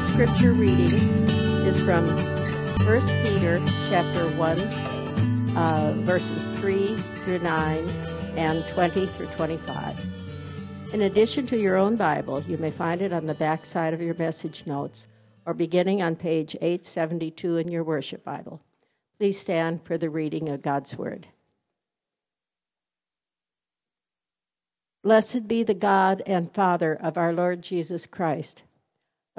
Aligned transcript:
Today's 0.00 0.12
scripture 0.12 0.52
reading 0.52 0.94
is 1.66 1.78
from 1.80 2.06
1 2.06 3.00
Peter 3.22 3.60
chapter 3.90 4.26
1, 4.38 4.58
uh, 5.56 5.92
verses 5.98 6.48
3 6.58 6.96
through 6.96 7.40
9 7.40 7.88
and 8.36 8.66
20 8.68 9.06
through 9.06 9.26
25. 9.26 10.06
In 10.94 11.02
addition 11.02 11.46
to 11.48 11.58
your 11.58 11.76
own 11.76 11.96
Bible, 11.96 12.40
you 12.42 12.56
may 12.56 12.70
find 12.70 13.02
it 13.02 13.12
on 13.12 13.26
the 13.26 13.34
back 13.34 13.66
side 13.66 13.92
of 13.92 14.00
your 14.00 14.14
message 14.14 14.66
notes 14.66 15.06
or 15.44 15.52
beginning 15.52 16.02
on 16.02 16.16
page 16.16 16.56
872 16.62 17.58
in 17.58 17.70
your 17.70 17.84
worship 17.84 18.24
Bible. 18.24 18.62
Please 19.18 19.38
stand 19.38 19.82
for 19.82 19.98
the 19.98 20.08
reading 20.08 20.48
of 20.48 20.62
God's 20.62 20.96
Word. 20.96 21.26
Blessed 25.02 25.46
be 25.46 25.62
the 25.62 25.74
God 25.74 26.22
and 26.26 26.54
Father 26.54 26.94
of 26.94 27.18
our 27.18 27.34
Lord 27.34 27.60
Jesus 27.60 28.06
Christ. 28.06 28.62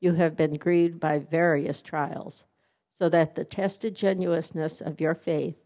you 0.00 0.14
have 0.14 0.36
been 0.36 0.56
grieved 0.56 1.00
by 1.00 1.18
various 1.18 1.82
trials, 1.82 2.44
so 2.90 3.08
that 3.08 3.34
the 3.34 3.44
tested 3.44 3.94
genuineness 3.94 4.80
of 4.80 5.00
your 5.00 5.14
faith, 5.14 5.56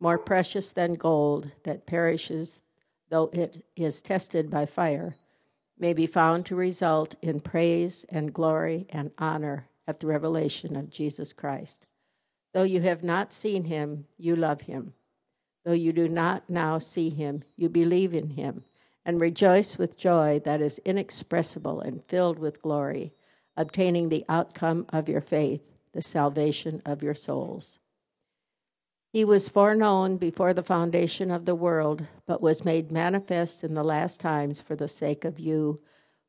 more 0.00 0.18
precious 0.18 0.72
than 0.72 0.94
gold 0.94 1.50
that 1.64 1.86
perishes 1.86 2.62
though 3.10 3.30
it 3.32 3.64
is 3.76 4.02
tested 4.02 4.50
by 4.50 4.66
fire, 4.66 5.16
may 5.78 5.92
be 5.92 6.06
found 6.06 6.46
to 6.46 6.56
result 6.56 7.14
in 7.22 7.40
praise 7.40 8.04
and 8.08 8.32
glory 8.32 8.86
and 8.90 9.10
honor 9.18 9.68
at 9.86 10.00
the 10.00 10.06
revelation 10.06 10.76
of 10.76 10.90
Jesus 10.90 11.32
Christ. 11.32 11.86
Though 12.52 12.62
you 12.62 12.80
have 12.80 13.04
not 13.04 13.32
seen 13.32 13.64
him, 13.64 14.06
you 14.16 14.36
love 14.36 14.62
him. 14.62 14.94
Though 15.64 15.72
you 15.72 15.92
do 15.92 16.08
not 16.08 16.48
now 16.48 16.78
see 16.78 17.10
him, 17.10 17.42
you 17.56 17.68
believe 17.68 18.14
in 18.14 18.30
him 18.30 18.64
and 19.04 19.20
rejoice 19.20 19.76
with 19.76 19.98
joy 19.98 20.40
that 20.44 20.60
is 20.60 20.80
inexpressible 20.84 21.80
and 21.80 22.04
filled 22.04 22.38
with 22.38 22.62
glory, 22.62 23.12
obtaining 23.56 24.08
the 24.08 24.24
outcome 24.28 24.86
of 24.90 25.08
your 25.08 25.20
faith, 25.20 25.62
the 25.92 26.02
salvation 26.02 26.82
of 26.84 27.02
your 27.02 27.14
souls. 27.14 27.78
He 29.12 29.24
was 29.24 29.48
foreknown 29.48 30.16
before 30.16 30.52
the 30.52 30.62
foundation 30.62 31.30
of 31.30 31.44
the 31.44 31.54
world, 31.54 32.06
but 32.26 32.42
was 32.42 32.64
made 32.64 32.90
manifest 32.90 33.62
in 33.62 33.74
the 33.74 33.84
last 33.84 34.18
times 34.18 34.60
for 34.60 34.74
the 34.74 34.88
sake 34.88 35.24
of 35.24 35.38
you, 35.38 35.80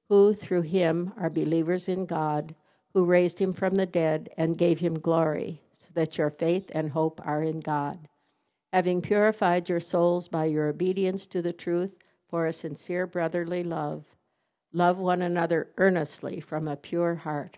who 0.08 0.34
through 0.34 0.62
him 0.62 1.12
are 1.18 1.30
believers 1.30 1.90
in 1.90 2.06
God, 2.06 2.54
who 2.94 3.06
raised 3.06 3.40
him 3.40 3.54
from 3.54 3.76
the 3.76 3.88
dead 3.88 4.30
and 4.38 4.58
gave 4.58 4.80
him 4.80 5.00
glory, 5.00 5.62
so 5.74 5.88
that 5.96 6.18
your 6.18 6.30
faith 6.30 6.70
and 6.74 6.92
hope 6.92 7.20
are 7.26 7.42
in 7.42 7.60
God 7.60 8.08
having 8.76 9.02
purified 9.02 9.70
your 9.70 9.80
souls 9.80 10.28
by 10.28 10.44
your 10.44 10.68
obedience 10.68 11.26
to 11.26 11.42
the 11.42 11.54
truth 11.54 11.96
for 12.28 12.46
a 12.46 12.52
sincere 12.52 13.08
brotherly 13.08 13.64
love. 13.64 14.15
Love 14.76 14.98
one 14.98 15.22
another 15.22 15.70
earnestly 15.78 16.42
from 16.42 16.68
a 16.68 16.76
pure 16.76 17.16
heart, 17.16 17.58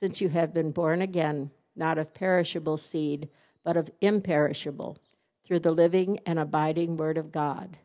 since 0.00 0.20
you 0.20 0.28
have 0.28 0.52
been 0.52 0.72
born 0.72 1.00
again, 1.00 1.50
not 1.76 1.96
of 1.96 2.12
perishable 2.12 2.76
seed, 2.76 3.28
but 3.64 3.76
of 3.76 3.90
imperishable, 4.00 4.98
through 5.46 5.60
the 5.60 5.70
living 5.70 6.18
and 6.26 6.38
abiding 6.38 6.96
Word 6.96 7.16
of 7.16 7.30
God. 7.30 7.78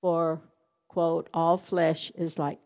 For, 0.00 0.40
quote, 0.88 1.28
all 1.34 1.58
flesh 1.58 2.10
is 2.12 2.38
like 2.38 2.60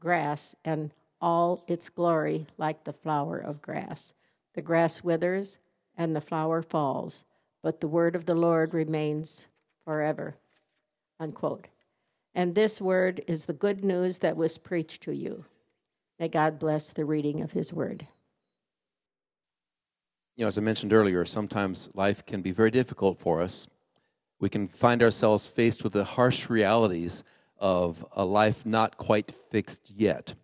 grass, 0.00 0.56
and 0.64 0.92
all 1.20 1.64
its 1.66 1.90
glory 1.90 2.46
like 2.56 2.84
the 2.84 2.92
flower 2.92 3.38
of 3.38 3.60
grass. 3.60 4.14
The 4.54 4.62
grass 4.62 5.04
withers 5.04 5.58
and 5.96 6.16
the 6.16 6.20
flower 6.22 6.62
falls 6.62 7.24
but 7.62 7.80
the 7.80 7.88
word 7.88 8.14
of 8.14 8.26
the 8.26 8.34
Lord 8.34 8.72
remains 8.74 9.46
forever. 9.84 10.36
Unquote. 11.18 11.66
And 12.38 12.54
this 12.54 12.80
word 12.80 13.20
is 13.26 13.46
the 13.46 13.52
good 13.52 13.82
news 13.82 14.18
that 14.20 14.36
was 14.36 14.58
preached 14.58 15.02
to 15.02 15.12
you. 15.12 15.44
May 16.20 16.28
God 16.28 16.60
bless 16.60 16.92
the 16.92 17.04
reading 17.04 17.40
of 17.40 17.50
his 17.50 17.72
word. 17.72 18.06
You 20.36 20.44
know, 20.44 20.46
as 20.46 20.56
I 20.56 20.60
mentioned 20.60 20.92
earlier, 20.92 21.24
sometimes 21.24 21.90
life 21.94 22.24
can 22.24 22.40
be 22.40 22.52
very 22.52 22.70
difficult 22.70 23.18
for 23.18 23.42
us. 23.42 23.66
We 24.38 24.48
can 24.48 24.68
find 24.68 25.02
ourselves 25.02 25.48
faced 25.48 25.82
with 25.82 25.94
the 25.94 26.04
harsh 26.04 26.48
realities 26.48 27.24
of 27.58 28.06
a 28.12 28.24
life 28.24 28.64
not 28.64 28.98
quite 28.98 29.32
fixed 29.50 29.90
yet 29.90 30.34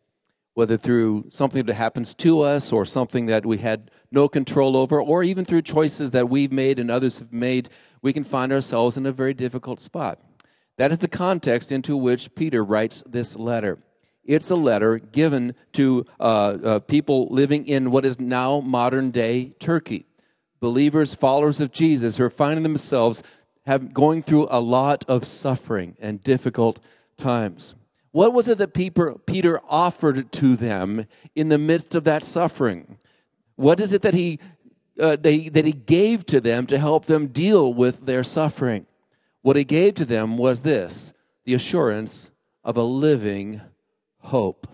whether 0.55 0.77
through 0.77 1.25
something 1.29 1.67
that 1.67 1.75
happens 1.75 2.15
to 2.15 2.41
us 2.41 2.73
or 2.73 2.87
something 2.87 3.27
that 3.27 3.45
we 3.45 3.59
had 3.59 3.91
no 4.13 4.29
control 4.29 4.77
over, 4.77 5.03
or 5.03 5.25
even 5.25 5.45
through 5.45 5.61
choices 5.63 6.13
that 6.13 6.29
we've 6.29 6.53
made 6.53 6.79
and 6.79 6.91
others 6.91 7.19
have 7.19 7.33
made, 7.33 7.69
we 8.03 8.13
can 8.13 8.23
find 8.23 8.53
ourselves 8.53 8.97
in 8.97 9.05
a 9.05 9.11
very 9.11 9.35
difficult 9.35 9.81
spot. 9.81 10.21
That 10.77 10.93
is 10.93 10.99
the 10.99 11.09
context 11.09 11.71
into 11.71 11.97
which 11.97 12.35
Peter 12.35 12.65
writes 12.65 13.03
this 13.07 13.37
letter. 13.37 13.79
It's 14.25 14.51
a 14.51 14.57
letter 14.57 14.99
given 14.99 15.55
to 15.73 16.07
uh, 16.19 16.23
uh, 16.23 16.79
people 16.81 17.29
living 17.31 17.67
in 17.67 17.91
what 17.91 18.07
is 18.07 18.19
now 18.19 18.61
modern 18.61 19.11
day 19.11 19.55
Turkey. 19.59 20.07
Believers, 20.61 21.15
followers 21.15 21.61
of 21.61 21.73
Jesus, 21.73 22.17
who 22.17 22.25
are 22.25 22.31
finding 22.31 22.63
themselves 22.63 23.23
have, 23.67 23.93
going 23.93 24.23
through 24.23 24.49
a 24.51 24.61
lot 24.61 25.05
of 25.09 25.27
suffering 25.27 25.97
and 26.01 26.23
difficult 26.23 26.81
times. 27.19 27.75
What 28.13 28.33
was 28.33 28.49
it 28.49 28.59
that 28.59 28.73
Peter 28.73 29.61
offered 29.69 30.33
to 30.33 30.57
them 30.57 31.07
in 31.35 31.49
the 31.49 31.59
midst 31.59 31.95
of 31.95 32.05
that 32.05 32.25
suffering? 32.25 32.99
What 33.57 33.81
is 33.81 33.93
it 33.93 34.03
that 34.03 34.15
he, 34.15 34.39
uh, 34.99 35.17
they, 35.17 35.49
that 35.49 35.65
he 35.65 35.73
gave 35.73 36.25
to 36.27 36.41
them 36.41 36.67
to 36.69 36.79
help 36.79 37.07
them 37.07 37.27
deal 37.29 37.75
with 37.75 38.07
their 38.07 38.25
suffering? 38.25 38.87
What 39.45 39.57
he 39.57 39.65
gave 39.65 39.93
to 39.97 40.07
them 40.07 40.39
was 40.39 40.63
this 40.63 41.13
the 41.45 41.53
assurance 41.53 42.31
of 42.65 42.79
a 42.79 42.83
living 42.83 43.61
hope. 44.21 44.67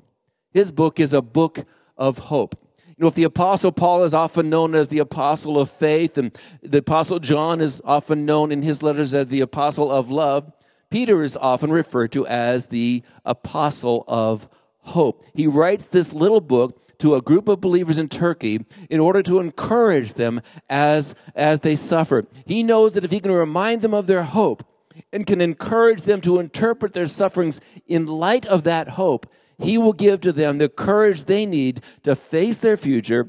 His 0.53 0.71
book 0.71 1.01
is 1.01 1.13
a 1.13 1.21
book 1.21 1.67
of 1.99 2.19
hope. 2.19 2.55
You 2.87 2.95
know, 2.99 3.09
if 3.09 3.17
the 3.17 3.25
Apostle 3.25 3.73
Paul 3.73 4.05
is 4.05 4.15
often 4.15 4.49
known 4.49 4.77
as 4.77 4.87
the 4.87 5.01
Apostle 5.01 5.59
of 5.59 5.73
faith, 5.73 6.17
and 6.17 6.39
the 6.63 6.79
Apostle 6.79 7.19
John 7.19 7.61
is 7.61 7.83
often 7.85 8.25
known 8.25 8.53
in 8.53 8.63
his 8.63 8.81
letters 8.81 9.13
as 9.13 9.27
the 9.27 9.41
Apostle 9.41 9.91
of 9.91 10.09
love, 10.09 10.53
Peter 10.89 11.25
is 11.25 11.37
often 11.37 11.73
referred 11.73 12.13
to 12.13 12.25
as 12.29 12.67
the 12.67 13.03
apostle 13.25 14.05
of 14.07 14.49
hope. 14.83 15.25
He 15.35 15.49
writes 15.49 15.89
this 15.89 16.13
little 16.13 16.41
book 16.41 16.81
to 17.01 17.15
a 17.15 17.21
group 17.23 17.49
of 17.49 17.61
believers 17.61 17.99
in 17.99 18.09
Turkey 18.09 18.65
in 18.89 19.01
order 19.01 19.23
to 19.23 19.41
encourage 19.41 20.15
them 20.15 20.41
as, 20.69 21.15
as 21.35 21.61
they 21.61 21.77
suffer. 21.77 22.23
He 22.47 22.63
knows 22.63 22.95
that 22.95 23.05
if 23.05 23.11
he 23.11 23.21
can 23.21 23.33
remind 23.33 23.83
them 23.83 23.95
of 23.95 24.07
their 24.07 24.23
hope 24.23 24.65
and 25.13 25.27
can 25.27 25.41
encourage 25.41 26.03
them 26.03 26.21
to 26.23 26.39
interpret 26.39 26.93
their 26.93 27.09
sufferings 27.09 27.61
in 27.87 28.07
light 28.07 28.47
of 28.47 28.65
that 28.65 28.91
hope, 28.91 29.27
he 29.59 29.77
will 29.77 29.93
give 29.93 30.21
to 30.23 30.33
them 30.33 30.59
the 30.59 30.69
courage 30.69 31.25
they 31.25 31.45
need 31.45 31.83
to 32.03 32.17
face 32.17 32.59
their 32.59 32.77
future 32.77 33.29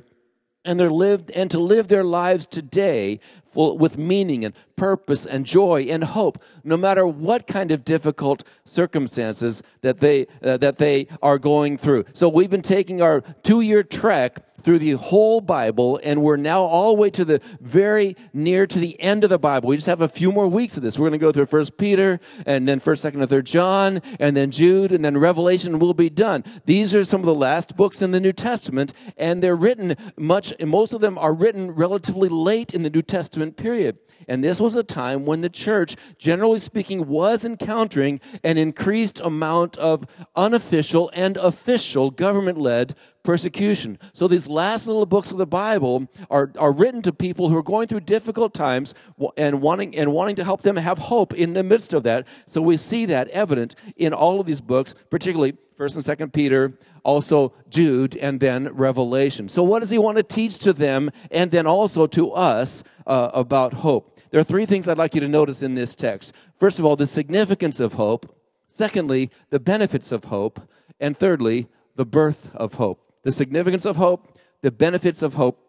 and 0.63 0.79
lived 0.79 1.31
and 1.31 1.49
to 1.51 1.59
live 1.59 1.87
their 1.87 2.03
lives 2.03 2.45
today 2.45 3.19
full 3.45 3.77
with 3.77 3.97
meaning 3.97 4.45
and 4.45 4.53
purpose 4.75 5.25
and 5.25 5.45
joy 5.45 5.83
and 5.89 6.03
hope 6.03 6.41
no 6.63 6.77
matter 6.77 7.05
what 7.05 7.47
kind 7.47 7.71
of 7.71 7.83
difficult 7.83 8.43
circumstances 8.65 9.61
that 9.81 9.99
they 9.99 10.27
uh, 10.43 10.57
that 10.57 10.77
they 10.77 11.07
are 11.21 11.37
going 11.37 11.77
through. 11.77 12.05
So 12.13 12.29
we've 12.29 12.49
been 12.49 12.61
taking 12.61 13.01
our 13.01 13.21
2 13.43 13.61
year 13.61 13.83
trek 13.83 14.39
through 14.61 14.79
the 14.79 14.91
whole 14.91 15.41
Bible, 15.41 15.99
and 16.03 16.21
we're 16.21 16.37
now 16.37 16.61
all 16.61 16.95
the 16.95 17.01
way 17.01 17.09
to 17.11 17.25
the 17.25 17.41
very 17.59 18.15
near 18.33 18.65
to 18.67 18.79
the 18.79 18.99
end 18.99 19.23
of 19.23 19.29
the 19.29 19.39
Bible. 19.39 19.69
We 19.69 19.75
just 19.75 19.87
have 19.87 20.01
a 20.01 20.09
few 20.09 20.31
more 20.31 20.47
weeks 20.47 20.77
of 20.77 20.83
this. 20.83 20.97
We're 20.97 21.09
going 21.09 21.19
to 21.19 21.25
go 21.25 21.31
through 21.31 21.47
First 21.47 21.77
Peter, 21.77 22.19
and 22.45 22.67
then 22.67 22.79
First, 22.79 23.01
Second, 23.01 23.21
and 23.21 23.29
Third 23.29 23.45
John, 23.45 24.01
and 24.19 24.37
then 24.37 24.51
Jude, 24.51 24.91
and 24.91 25.03
then 25.03 25.17
Revelation. 25.17 25.79
Will 25.81 25.93
be 25.93 26.09
done. 26.09 26.43
These 26.65 26.93
are 26.93 27.03
some 27.03 27.21
of 27.21 27.25
the 27.25 27.33
last 27.33 27.75
books 27.75 28.01
in 28.01 28.11
the 28.11 28.19
New 28.19 28.33
Testament, 28.33 28.93
and 29.17 29.41
they're 29.41 29.55
written 29.55 29.95
much. 30.17 30.53
Most 30.59 30.93
of 30.93 31.01
them 31.01 31.17
are 31.17 31.33
written 31.33 31.71
relatively 31.71 32.29
late 32.29 32.73
in 32.73 32.83
the 32.83 32.89
New 32.89 33.01
Testament 33.01 33.57
period. 33.57 33.97
And 34.27 34.43
this 34.43 34.59
was 34.61 34.75
a 34.75 34.83
time 34.83 35.25
when 35.25 35.41
the 35.41 35.49
church, 35.49 35.95
generally 36.17 36.59
speaking, 36.59 37.07
was 37.07 37.43
encountering 37.43 38.19
an 38.43 38.57
increased 38.57 39.19
amount 39.19 39.77
of 39.77 40.05
unofficial 40.35 41.09
and 41.13 41.37
official 41.37 42.11
government 42.11 42.57
led 42.57 42.95
persecution. 43.23 43.99
So 44.13 44.27
these 44.27 44.47
last 44.47 44.87
little 44.87 45.05
books 45.05 45.31
of 45.31 45.37
the 45.37 45.45
Bible 45.45 46.07
are, 46.29 46.51
are 46.57 46.71
written 46.71 47.01
to 47.03 47.13
people 47.13 47.49
who 47.49 47.57
are 47.57 47.63
going 47.63 47.87
through 47.87 48.01
difficult 48.01 48.53
times 48.53 48.93
and 49.37 49.61
wanting, 49.61 49.95
and 49.95 50.11
wanting 50.11 50.35
to 50.37 50.43
help 50.43 50.61
them 50.61 50.75
have 50.77 50.97
hope 50.97 51.33
in 51.33 51.53
the 51.53 51.63
midst 51.63 51.93
of 51.93 52.03
that. 52.03 52.27
So 52.45 52.61
we 52.61 52.77
see 52.77 53.05
that 53.07 53.27
evident 53.29 53.75
in 53.95 54.13
all 54.13 54.39
of 54.39 54.45
these 54.45 54.61
books, 54.61 54.95
particularly 55.09 55.57
1st 55.77 56.07
and 56.07 56.19
2nd 56.19 56.33
Peter, 56.33 56.77
also 57.03 57.53
Jude, 57.69 58.15
and 58.17 58.39
then 58.39 58.67
Revelation. 58.73 59.49
So 59.49 59.63
what 59.63 59.79
does 59.79 59.89
he 59.89 59.97
want 59.97 60.17
to 60.17 60.23
teach 60.23 60.59
to 60.59 60.73
them 60.73 61.09
and 61.31 61.49
then 61.49 61.65
also 61.65 62.05
to 62.07 62.31
us 62.31 62.83
uh, 63.07 63.31
about 63.33 63.73
hope? 63.73 64.19
There 64.29 64.39
are 64.39 64.45
three 64.45 64.65
things 64.65 64.87
I'd 64.87 64.97
like 64.97 65.15
you 65.15 65.21
to 65.21 65.27
notice 65.27 65.63
in 65.63 65.73
this 65.73 65.95
text. 65.95 66.33
First 66.57 66.79
of 66.79 66.85
all, 66.85 66.95
the 66.95 67.07
significance 67.07 67.79
of 67.79 67.93
hope. 67.93 68.37
Secondly, 68.67 69.29
the 69.49 69.59
benefits 69.59 70.11
of 70.11 70.25
hope. 70.25 70.61
And 70.99 71.17
thirdly, 71.17 71.67
the 71.95 72.05
birth 72.05 72.55
of 72.55 72.75
hope. 72.75 73.10
The 73.23 73.31
significance 73.31 73.85
of 73.85 73.97
hope, 73.97 74.37
the 74.61 74.71
benefits 74.71 75.21
of 75.21 75.35
hope, 75.35 75.59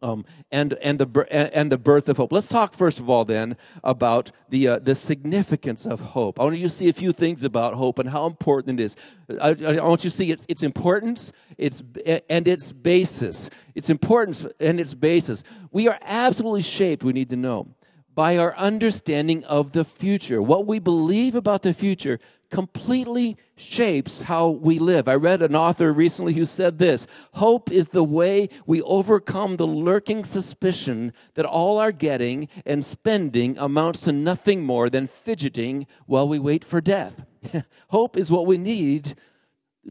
um, 0.00 0.24
and 0.50 0.74
and 0.74 0.98
the 0.98 1.26
and 1.30 1.72
the 1.72 1.78
birth 1.78 2.08
of 2.08 2.16
hope. 2.16 2.32
Let's 2.32 2.46
talk 2.46 2.72
first 2.72 3.00
of 3.00 3.10
all 3.10 3.24
then 3.24 3.56
about 3.82 4.30
the 4.48 4.68
uh, 4.68 4.78
the 4.78 4.94
significance 4.94 5.86
of 5.86 6.00
hope. 6.00 6.38
I 6.38 6.44
want 6.44 6.56
you 6.56 6.66
to 6.68 6.70
see 6.70 6.88
a 6.88 6.92
few 6.92 7.12
things 7.12 7.42
about 7.42 7.74
hope 7.74 7.98
and 7.98 8.10
how 8.10 8.26
important 8.26 8.80
it 8.80 8.84
is. 8.84 8.96
I, 9.40 9.50
I 9.50 9.84
want 9.84 10.04
you 10.04 10.10
to 10.10 10.16
see 10.16 10.30
its 10.30 10.46
its 10.48 10.62
importance, 10.62 11.32
its 11.56 11.82
and 12.28 12.46
its 12.46 12.72
basis. 12.72 13.50
Its 13.74 13.90
importance 13.90 14.46
and 14.60 14.78
its 14.78 14.94
basis. 14.94 15.42
We 15.72 15.88
are 15.88 15.98
absolutely 16.02 16.62
shaped. 16.62 17.02
We 17.02 17.12
need 17.12 17.30
to 17.30 17.36
know 17.36 17.74
by 18.14 18.36
our 18.36 18.56
understanding 18.56 19.44
of 19.44 19.72
the 19.72 19.84
future. 19.84 20.42
What 20.42 20.66
we 20.66 20.80
believe 20.80 21.34
about 21.36 21.62
the 21.62 21.72
future 21.72 22.18
completely 22.50 23.36
shapes 23.56 24.22
how 24.22 24.48
we 24.48 24.78
live. 24.78 25.08
I 25.08 25.14
read 25.14 25.42
an 25.42 25.54
author 25.54 25.92
recently 25.92 26.34
who 26.34 26.46
said 26.46 26.78
this 26.78 27.06
Hope 27.34 27.70
is 27.70 27.88
the 27.88 28.04
way 28.04 28.48
we 28.66 28.82
overcome 28.82 29.56
the 29.56 29.66
lurking 29.66 30.24
suspicion 30.24 31.12
that 31.34 31.46
all 31.46 31.78
our 31.78 31.92
getting 31.92 32.48
and 32.64 32.84
spending 32.84 33.58
amounts 33.58 34.02
to 34.02 34.12
nothing 34.12 34.64
more 34.64 34.88
than 34.88 35.06
fidgeting 35.06 35.86
while 36.06 36.28
we 36.28 36.38
wait 36.38 36.64
for 36.64 36.80
death. 36.80 37.24
hope 37.88 38.16
is 38.16 38.30
what 38.30 38.46
we 38.46 38.58
need 38.58 39.14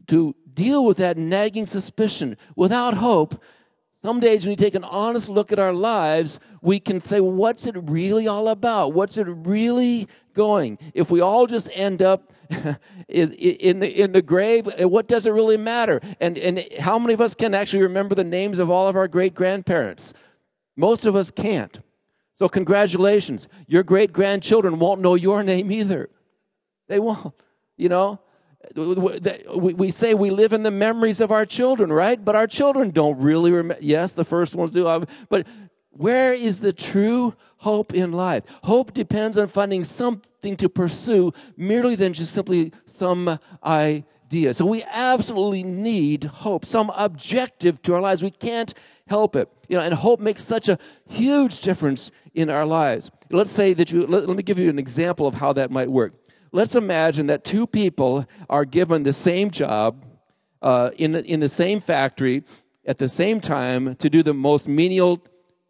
to 0.06 0.34
deal 0.52 0.84
with 0.84 0.96
that 0.98 1.16
nagging 1.16 1.66
suspicion. 1.66 2.36
Without 2.56 2.94
hope, 2.94 3.42
some 4.00 4.20
days, 4.20 4.44
when 4.44 4.50
you 4.50 4.56
take 4.56 4.76
an 4.76 4.84
honest 4.84 5.28
look 5.28 5.50
at 5.50 5.58
our 5.58 5.72
lives, 5.72 6.38
we 6.62 6.78
can 6.78 7.00
say, 7.00 7.20
what's 7.20 7.66
it 7.66 7.74
really 7.76 8.28
all 8.28 8.46
about? 8.46 8.92
What's 8.92 9.16
it 9.16 9.26
really 9.26 10.06
going? 10.34 10.78
If 10.94 11.10
we 11.10 11.20
all 11.20 11.48
just 11.48 11.68
end 11.72 12.00
up 12.00 12.32
in 13.08 13.80
the, 13.80 14.00
in 14.00 14.12
the 14.12 14.22
grave, 14.22 14.68
uh, 14.80 14.88
what 14.88 15.08
does 15.08 15.26
it 15.26 15.30
really 15.30 15.56
matter? 15.56 16.00
And, 16.20 16.38
and 16.38 16.64
how 16.80 16.98
many 16.98 17.14
of 17.14 17.20
us 17.20 17.34
can 17.34 17.54
actually 17.54 17.82
remember 17.82 18.14
the 18.14 18.24
names 18.24 18.58
of 18.58 18.70
all 18.70 18.88
of 18.88 18.96
our 18.96 19.08
great 19.08 19.34
grandparents? 19.34 20.12
Most 20.76 21.06
of 21.06 21.16
us 21.16 21.30
can't. 21.30 21.80
So, 22.36 22.48
congratulations. 22.48 23.48
Your 23.66 23.82
great 23.82 24.12
grandchildren 24.12 24.78
won't 24.78 25.00
know 25.00 25.16
your 25.16 25.42
name 25.42 25.72
either. 25.72 26.08
They 26.86 27.00
won't, 27.00 27.34
you 27.76 27.88
know? 27.88 28.20
we 28.74 29.90
say 29.90 30.14
we 30.14 30.30
live 30.30 30.52
in 30.52 30.62
the 30.62 30.70
memories 30.70 31.20
of 31.20 31.30
our 31.30 31.46
children, 31.46 31.92
right? 31.92 32.22
But 32.22 32.36
our 32.36 32.46
children 32.46 32.90
don't 32.90 33.18
really 33.18 33.50
remember. 33.50 33.82
Yes, 33.82 34.12
the 34.12 34.24
first 34.24 34.54
ones 34.54 34.72
do. 34.72 34.86
Uh, 34.86 35.04
but 35.28 35.46
where 35.98 36.32
is 36.32 36.60
the 36.60 36.72
true 36.72 37.34
hope 37.58 37.92
in 37.92 38.12
life? 38.12 38.44
Hope 38.62 38.94
depends 38.94 39.36
on 39.36 39.48
finding 39.48 39.84
something 39.84 40.56
to 40.56 40.68
pursue 40.68 41.32
merely 41.56 41.96
than 41.96 42.12
just 42.12 42.32
simply 42.32 42.72
some 42.86 43.38
idea. 43.64 44.54
So 44.54 44.64
we 44.64 44.84
absolutely 44.84 45.64
need 45.64 46.24
hope, 46.24 46.64
some 46.64 46.90
objective 46.96 47.82
to 47.82 47.94
our 47.94 48.00
lives. 48.00 48.22
We 48.22 48.30
can't 48.30 48.72
help 49.08 49.34
it. 49.34 49.48
You 49.68 49.76
know, 49.76 49.82
and 49.82 49.92
hope 49.92 50.20
makes 50.20 50.42
such 50.42 50.68
a 50.68 50.78
huge 51.08 51.60
difference 51.60 52.10
in 52.32 52.48
our 52.48 52.64
lives. 52.64 53.10
Let's 53.30 53.50
say 53.50 53.74
that 53.74 53.90
you, 53.90 54.06
let, 54.06 54.26
let 54.26 54.36
me 54.36 54.42
give 54.42 54.58
you 54.58 54.70
an 54.70 54.78
example 54.78 55.26
of 55.26 55.34
how 55.34 55.52
that 55.54 55.70
might 55.70 55.90
work 55.90 56.14
let's 56.52 56.74
imagine 56.74 57.26
that 57.26 57.44
two 57.44 57.66
people 57.66 58.26
are 58.48 58.64
given 58.64 59.02
the 59.02 59.12
same 59.12 59.50
job 59.50 60.04
uh, 60.62 60.90
in, 60.96 61.12
the, 61.12 61.24
in 61.24 61.40
the 61.40 61.48
same 61.48 61.80
factory 61.80 62.42
at 62.84 62.98
the 62.98 63.08
same 63.08 63.40
time 63.40 63.94
to 63.96 64.08
do 64.08 64.22
the 64.22 64.34
most 64.34 64.66
menial, 64.66 65.22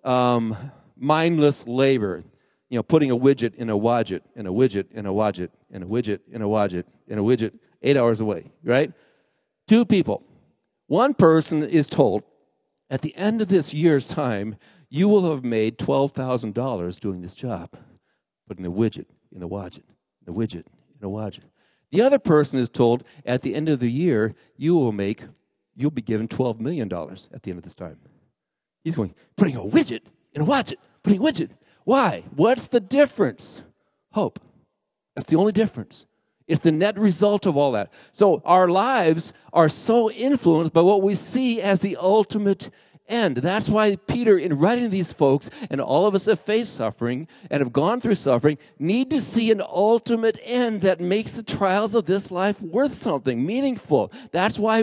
um, 0.08 0.56
mindless 0.96 1.66
labor. 1.66 2.24
You 2.70 2.78
know, 2.78 2.82
putting 2.82 3.10
a 3.10 3.16
widget 3.16 3.54
in 3.54 3.70
a 3.70 3.78
widget, 3.78 4.20
in 4.36 4.46
a 4.46 4.52
widget 4.52 4.90
in 4.90 5.06
a 5.06 5.12
widget, 5.12 5.50
in 5.70 5.82
a 5.82 5.86
widget 5.86 6.20
in 6.30 6.42
a 6.42 6.46
wadget, 6.46 6.84
and 7.08 7.18
a 7.18 7.22
widget 7.22 7.52
eight 7.82 7.96
hours 7.96 8.20
away, 8.20 8.50
right? 8.62 8.92
Two 9.66 9.84
people. 9.84 10.22
One 10.86 11.14
person 11.14 11.62
is 11.62 11.86
told, 11.86 12.24
at 12.90 13.02
the 13.02 13.14
end 13.16 13.42
of 13.42 13.48
this 13.48 13.72
year's 13.72 14.08
time, 14.08 14.56
you 14.90 15.08
will 15.08 15.30
have 15.30 15.44
made 15.44 15.78
$12,000 15.78 17.00
doing 17.00 17.20
this 17.20 17.34
job, 17.34 17.70
putting 18.46 18.64
the 18.64 18.72
widget 18.72 19.06
in 19.32 19.40
the 19.40 19.48
widget, 19.48 19.82
the 20.24 20.32
widget 20.32 20.64
in 20.98 21.06
a 21.06 21.08
widget. 21.08 21.44
The 21.90 22.02
other 22.02 22.18
person 22.18 22.58
is 22.58 22.68
told 22.68 23.04
at 23.24 23.42
the 23.42 23.54
end 23.54 23.68
of 23.68 23.80
the 23.80 23.90
year, 23.90 24.34
you 24.56 24.74
will 24.74 24.92
make, 24.92 25.24
you'll 25.74 25.90
be 25.90 26.02
given 26.02 26.28
$12 26.28 26.60
million 26.60 26.90
at 26.90 27.42
the 27.42 27.50
end 27.50 27.58
of 27.58 27.64
this 27.64 27.74
time. 27.74 27.98
He's 28.88 28.96
going, 28.96 29.14
putting 29.36 29.54
a 29.54 29.60
widget 29.60 30.00
in 30.32 30.40
a 30.40 30.46
widget, 30.46 30.76
putting 31.02 31.20
a 31.20 31.22
widget. 31.22 31.50
Why? 31.84 32.24
What's 32.34 32.68
the 32.68 32.80
difference? 32.80 33.62
Hope. 34.12 34.40
That's 35.14 35.28
the 35.28 35.36
only 35.36 35.52
difference. 35.52 36.06
It's 36.46 36.62
the 36.62 36.72
net 36.72 36.98
result 36.98 37.44
of 37.44 37.54
all 37.54 37.72
that. 37.72 37.92
So 38.12 38.40
our 38.46 38.66
lives 38.66 39.34
are 39.52 39.68
so 39.68 40.10
influenced 40.10 40.72
by 40.72 40.80
what 40.80 41.02
we 41.02 41.14
see 41.14 41.60
as 41.60 41.80
the 41.80 41.98
ultimate 42.00 42.70
end. 43.06 43.36
That's 43.36 43.68
why 43.68 43.96
Peter, 43.96 44.38
in 44.38 44.58
writing 44.58 44.84
to 44.84 44.90
these 44.90 45.12
folks, 45.12 45.50
and 45.70 45.82
all 45.82 46.06
of 46.06 46.14
us 46.14 46.24
have 46.24 46.40
faced 46.40 46.74
suffering 46.74 47.28
and 47.50 47.60
have 47.60 47.74
gone 47.74 48.00
through 48.00 48.14
suffering, 48.14 48.56
need 48.78 49.10
to 49.10 49.20
see 49.20 49.50
an 49.50 49.60
ultimate 49.60 50.38
end 50.42 50.80
that 50.80 50.98
makes 50.98 51.32
the 51.36 51.42
trials 51.42 51.94
of 51.94 52.06
this 52.06 52.30
life 52.30 52.58
worth 52.62 52.94
something, 52.94 53.44
meaningful. 53.44 54.10
That's 54.32 54.58
why 54.58 54.82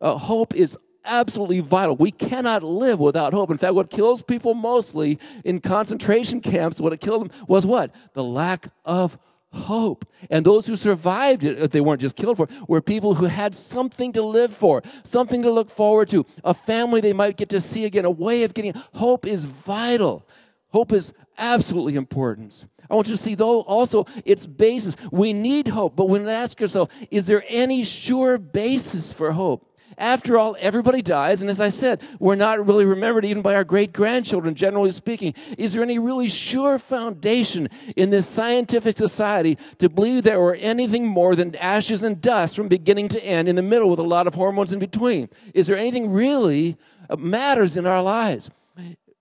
uh, 0.00 0.16
hope 0.16 0.54
is 0.54 0.78
absolutely 1.08 1.60
vital. 1.60 1.96
We 1.96 2.10
cannot 2.10 2.62
live 2.62 3.00
without 3.00 3.32
hope. 3.32 3.50
In 3.50 3.58
fact, 3.58 3.74
what 3.74 3.90
kills 3.90 4.22
people 4.22 4.54
mostly 4.54 5.18
in 5.44 5.60
concentration 5.60 6.40
camps, 6.40 6.80
what 6.80 6.92
it 6.92 7.00
killed 7.00 7.22
them 7.22 7.46
was 7.48 7.66
what? 7.66 7.94
The 8.14 8.22
lack 8.22 8.68
of 8.84 9.18
hope. 9.52 10.04
And 10.30 10.44
those 10.44 10.66
who 10.66 10.76
survived 10.76 11.42
it, 11.44 11.58
if 11.58 11.70
they 11.70 11.80
weren't 11.80 12.00
just 12.00 12.16
killed 12.16 12.36
for 12.36 12.48
were 12.68 12.82
people 12.82 13.14
who 13.14 13.26
had 13.26 13.54
something 13.54 14.12
to 14.12 14.22
live 14.22 14.52
for, 14.52 14.82
something 15.04 15.42
to 15.42 15.50
look 15.50 15.70
forward 15.70 16.08
to, 16.10 16.26
a 16.44 16.54
family 16.54 17.00
they 17.00 17.12
might 17.12 17.36
get 17.36 17.48
to 17.50 17.60
see 17.60 17.84
again, 17.84 18.04
a 18.04 18.10
way 18.10 18.44
of 18.44 18.54
getting 18.54 18.74
hope 18.94 19.26
is 19.26 19.44
vital. 19.44 20.26
Hope 20.70 20.92
is 20.92 21.14
absolutely 21.38 21.96
important. 21.96 22.66
I 22.90 22.94
want 22.94 23.08
you 23.08 23.14
to 23.14 23.22
see 23.22 23.34
though 23.34 23.60
also 23.62 24.06
its 24.24 24.46
basis. 24.46 24.96
We 25.10 25.32
need 25.32 25.68
hope, 25.68 25.96
but 25.96 26.08
when 26.08 26.28
ask 26.28 26.60
ourselves, 26.60 26.92
is 27.10 27.26
there 27.26 27.44
any 27.48 27.84
sure 27.84 28.38
basis 28.38 29.12
for 29.12 29.32
hope? 29.32 29.67
After 29.98 30.38
all, 30.38 30.56
everybody 30.60 31.02
dies, 31.02 31.40
and 31.40 31.50
as 31.50 31.60
I 31.60 31.70
said, 31.70 32.00
we're 32.20 32.36
not 32.36 32.64
really 32.64 32.84
remembered 32.84 33.24
even 33.24 33.42
by 33.42 33.54
our 33.54 33.64
great 33.64 33.92
grandchildren, 33.92 34.54
generally 34.54 34.92
speaking. 34.92 35.34
Is 35.58 35.72
there 35.72 35.82
any 35.82 35.98
really 35.98 36.28
sure 36.28 36.78
foundation 36.78 37.68
in 37.96 38.10
this 38.10 38.28
scientific 38.28 38.96
society 38.96 39.58
to 39.78 39.88
believe 39.88 40.22
there 40.22 40.40
were 40.40 40.54
anything 40.54 41.04
more 41.04 41.34
than 41.34 41.54
ashes 41.56 42.04
and 42.04 42.20
dust 42.20 42.54
from 42.54 42.68
beginning 42.68 43.08
to 43.08 43.24
end 43.24 43.48
in 43.48 43.56
the 43.56 43.62
middle 43.62 43.90
with 43.90 43.98
a 43.98 44.04
lot 44.04 44.28
of 44.28 44.34
hormones 44.34 44.72
in 44.72 44.78
between? 44.78 45.28
Is 45.52 45.66
there 45.66 45.76
anything 45.76 46.12
really 46.12 46.76
matters 47.18 47.76
in 47.76 47.84
our 47.84 48.02
lives? 48.02 48.50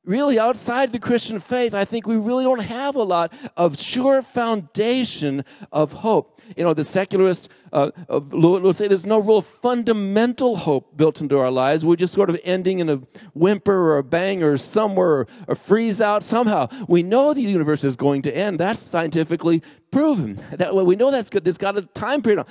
Really 0.08 0.40
outside 0.40 0.92
the 0.92 1.00
Christian 1.00 1.40
faith, 1.40 1.74
I 1.74 1.86
think 1.86 2.08
we 2.08 2.18
really 2.18 2.44
don't 2.44 2.64
have 2.64 2.96
a 2.96 3.04
lot 3.04 3.32
of 3.56 3.78
sure 3.78 4.22
foundation 4.22 5.44
of 5.72 5.92
hope 5.92 6.38
you 6.56 6.64
know, 6.64 6.74
the 6.74 6.84
secularists 6.84 7.50
uh, 7.74 7.92
uh, 8.10 8.20
will 8.20 8.74
say 8.74 8.88
there's 8.88 9.06
no 9.06 9.20
real 9.20 9.42
fundamental 9.42 10.56
hope 10.56 10.96
built 10.96 11.20
into 11.20 11.38
our 11.38 11.52
lives. 11.52 11.84
We're 11.84 11.98
just 11.98 12.14
sort 12.14 12.30
of 12.30 12.40
ending 12.44 12.80
in 12.80 12.90
a 12.90 12.98
whimper 13.34 13.74
or 13.74 13.98
a 13.98 14.04
bang 14.04 14.44
or 14.44 14.58
somewhere 14.58 15.10
or, 15.10 15.28
or 15.48 15.56
freeze 15.56 16.00
out 16.00 16.24
somehow. 16.24 16.70
We 16.88 17.04
know 17.04 17.34
the 17.34 17.42
universe 17.42 17.84
is 17.84 17.96
going 17.96 18.22
to 18.24 18.36
end. 18.36 18.60
That's 18.60 18.80
scientifically 18.80 19.62
proven. 19.92 20.42
That 20.58 20.76
we 20.76 20.96
know 20.96 21.12
that's 21.12 21.30
good. 21.30 21.48
It's 21.48 21.58
got 21.58 21.78
a 21.78 21.84
time 21.84 22.22
period. 22.22 22.46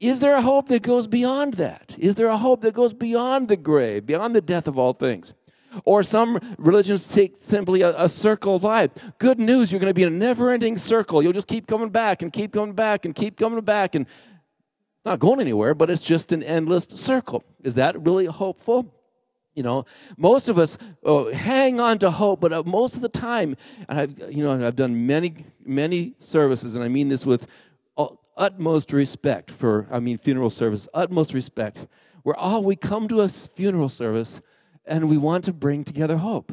Is 0.00 0.18
there 0.18 0.34
a 0.34 0.40
hope 0.40 0.68
that 0.68 0.82
goes 0.82 1.06
beyond 1.06 1.54
that? 1.54 1.94
Is 1.98 2.16
there 2.16 2.26
a 2.26 2.36
hope 2.36 2.62
that 2.62 2.74
goes 2.74 2.92
beyond 2.92 3.48
the 3.48 3.56
grave, 3.56 4.06
beyond 4.06 4.34
the 4.34 4.40
death 4.40 4.66
of 4.66 4.76
all 4.76 4.92
things? 4.92 5.34
Or 5.84 6.02
some 6.02 6.38
religions 6.58 7.08
take 7.08 7.36
simply 7.36 7.82
a, 7.82 8.04
a, 8.04 8.08
circle 8.08 8.56
of 8.56 8.64
life. 8.64 8.90
Good 9.18 9.38
news, 9.38 9.72
you're 9.72 9.80
going 9.80 9.90
to 9.90 9.94
be 9.94 10.02
in 10.02 10.12
a 10.12 10.16
never 10.16 10.50
ending 10.50 10.76
circle. 10.76 11.22
You'll 11.22 11.32
just 11.32 11.48
keep 11.48 11.66
coming 11.66 11.88
back 11.88 12.22
and 12.22 12.32
keep 12.32 12.52
coming 12.52 12.74
back 12.74 13.04
and 13.04 13.14
keep 13.14 13.36
coming 13.36 13.60
back 13.62 13.94
and 13.94 14.06
not 15.04 15.18
going 15.18 15.40
anywhere, 15.40 15.74
but 15.74 15.90
it's 15.90 16.02
just 16.02 16.32
an 16.32 16.42
endless 16.42 16.84
circle. 16.84 17.44
Is 17.62 17.74
that 17.74 18.00
really 18.00 18.26
hopeful? 18.26 18.94
You 19.54 19.62
know, 19.62 19.84
most 20.16 20.48
of 20.48 20.58
us 20.58 20.76
oh, 21.04 21.32
hang 21.32 21.80
on 21.80 21.98
to 21.98 22.10
hope, 22.10 22.40
but 22.40 22.52
uh, 22.52 22.62
most 22.64 22.96
of 22.96 23.02
the 23.02 23.08
time, 23.08 23.56
and 23.88 24.00
I've, 24.00 24.18
you 24.32 24.42
know, 24.42 24.66
I've 24.66 24.76
done 24.76 25.06
many, 25.06 25.44
many 25.64 26.14
services, 26.18 26.74
and 26.74 26.82
I 26.82 26.88
mean 26.88 27.08
this 27.08 27.24
with 27.24 27.46
utmost 28.36 28.92
respect 28.92 29.50
for, 29.50 29.86
I 29.90 30.00
mean, 30.00 30.18
funeral 30.18 30.50
service, 30.50 30.88
utmost 30.92 31.34
respect 31.34 31.86
where 32.22 32.36
all 32.36 32.64
we 32.64 32.74
come 32.74 33.06
to 33.08 33.20
a 33.20 33.28
funeral 33.28 33.88
service 33.88 34.40
and 34.86 35.08
we 35.08 35.18
want 35.18 35.44
to 35.44 35.52
bring 35.52 35.84
together 35.84 36.18
hope. 36.18 36.52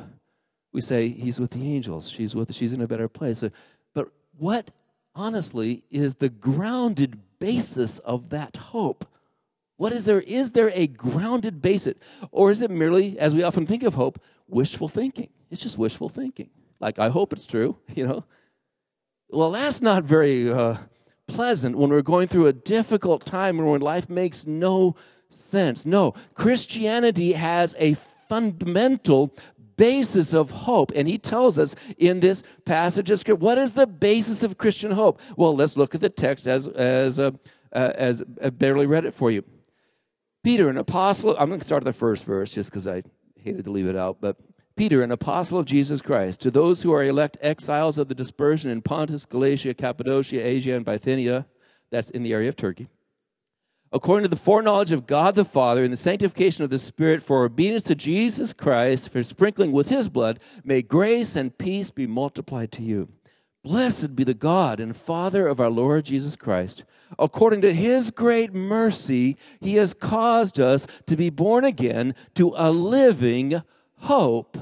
We 0.73 0.81
say 0.81 1.09
he's 1.09 1.39
with 1.39 1.51
the 1.51 1.73
angels, 1.73 2.09
she's 2.09 2.33
with 2.33 2.53
she's 2.53 2.73
in 2.73 2.81
a 2.81 2.87
better 2.87 3.07
place. 3.07 3.43
But 3.93 4.09
what 4.37 4.71
honestly 5.13 5.83
is 5.89 6.15
the 6.15 6.29
grounded 6.29 7.19
basis 7.39 7.99
of 7.99 8.29
that 8.29 8.55
hope? 8.55 9.05
What 9.77 9.91
is 9.93 10.05
there? 10.05 10.21
Is 10.21 10.51
there 10.51 10.71
a 10.75 10.87
grounded 10.87 11.61
basis? 11.61 11.95
Or 12.31 12.51
is 12.51 12.61
it 12.61 12.69
merely, 12.69 13.17
as 13.17 13.33
we 13.33 13.43
often 13.43 13.65
think 13.65 13.83
of 13.83 13.95
hope, 13.95 14.21
wishful 14.47 14.87
thinking? 14.87 15.29
It's 15.49 15.61
just 15.61 15.77
wishful 15.77 16.07
thinking. 16.07 16.49
Like, 16.79 16.99
I 16.99 17.09
hope 17.09 17.33
it's 17.33 17.45
true, 17.45 17.77
you 17.95 18.05
know? 18.05 18.23
Well, 19.29 19.51
that's 19.51 19.81
not 19.81 20.03
very 20.03 20.51
uh, 20.51 20.77
pleasant 21.27 21.77
when 21.77 21.89
we're 21.89 22.01
going 22.01 22.27
through 22.27 22.47
a 22.47 22.53
difficult 22.53 23.25
time 23.25 23.59
or 23.59 23.71
when 23.71 23.81
life 23.81 24.09
makes 24.09 24.45
no 24.45 24.95
sense. 25.29 25.85
No, 25.85 26.13
Christianity 26.35 27.33
has 27.33 27.73
a 27.79 27.95
fundamental 28.31 29.35
basis 29.75 30.33
of 30.33 30.51
hope. 30.51 30.93
And 30.95 31.05
he 31.05 31.17
tells 31.17 31.59
us 31.59 31.75
in 31.97 32.21
this 32.21 32.43
passage 32.63 33.09
of 33.09 33.19
scripture, 33.19 33.43
what 33.43 33.57
is 33.57 33.73
the 33.73 33.85
basis 33.85 34.41
of 34.41 34.57
Christian 34.57 34.91
hope? 34.91 35.19
Well, 35.35 35.53
let's 35.53 35.75
look 35.75 35.93
at 35.95 35.99
the 35.99 36.09
text 36.09 36.47
as, 36.47 36.65
as, 36.67 37.19
uh, 37.19 37.31
uh, 37.73 37.91
as 37.95 38.23
I 38.41 38.45
uh, 38.45 38.49
barely 38.51 38.85
read 38.85 39.03
it 39.03 39.13
for 39.13 39.31
you. 39.31 39.43
Peter, 40.45 40.69
an 40.69 40.77
apostle, 40.77 41.35
I'm 41.37 41.49
going 41.49 41.59
to 41.59 41.65
start 41.65 41.83
at 41.83 41.85
the 41.85 41.93
first 41.93 42.23
verse 42.23 42.53
just 42.53 42.69
because 42.69 42.87
I 42.87 43.03
hated 43.35 43.65
to 43.65 43.71
leave 43.71 43.87
it 43.87 43.97
out, 43.97 44.21
but 44.21 44.37
Peter, 44.77 45.03
an 45.03 45.11
apostle 45.11 45.59
of 45.59 45.65
Jesus 45.65 46.01
Christ, 46.01 46.39
to 46.41 46.51
those 46.51 46.83
who 46.83 46.93
are 46.93 47.03
elect 47.03 47.37
exiles 47.41 47.97
of 47.97 48.07
the 48.07 48.15
dispersion 48.15 48.71
in 48.71 48.81
Pontus, 48.81 49.25
Galatia, 49.25 49.73
Cappadocia, 49.73 50.39
Asia, 50.41 50.73
and 50.73 50.85
Bithynia, 50.85 51.47
that's 51.91 52.09
in 52.09 52.23
the 52.23 52.33
area 52.33 52.47
of 52.47 52.55
Turkey, 52.55 52.87
according 53.91 54.23
to 54.23 54.29
the 54.29 54.35
foreknowledge 54.35 54.91
of 54.91 55.07
God 55.07 55.35
the 55.35 55.45
Father 55.45 55.83
and 55.83 55.91
the 55.91 55.97
sanctification 55.97 56.63
of 56.63 56.69
the 56.69 56.79
Spirit, 56.79 57.23
for 57.23 57.43
obedience 57.43 57.83
to 57.83 57.95
Jesus 57.95 58.53
Christ, 58.53 59.09
for 59.09 59.23
sprinkling 59.23 59.71
with 59.71 59.89
his 59.89 60.09
blood, 60.09 60.39
may 60.63 60.81
grace 60.81 61.35
and 61.35 61.57
peace 61.57 61.91
be 61.91 62.07
multiplied 62.07 62.71
to 62.73 62.81
you. 62.81 63.07
Blessed 63.63 64.15
be 64.15 64.23
the 64.23 64.33
God 64.33 64.79
and 64.79 64.97
Father 64.97 65.47
of 65.47 65.59
our 65.59 65.69
Lord 65.69 66.05
Jesus 66.05 66.35
Christ. 66.35 66.83
According 67.19 67.61
to 67.61 67.73
his 67.73 68.09
great 68.09 68.53
mercy, 68.53 69.37
he 69.59 69.75
has 69.75 69.93
caused 69.93 70.59
us 70.59 70.87
to 71.05 71.15
be 71.15 71.29
born 71.29 71.63
again 71.65 72.15
to 72.35 72.53
a 72.55 72.71
living 72.71 73.61
hope 73.97 74.57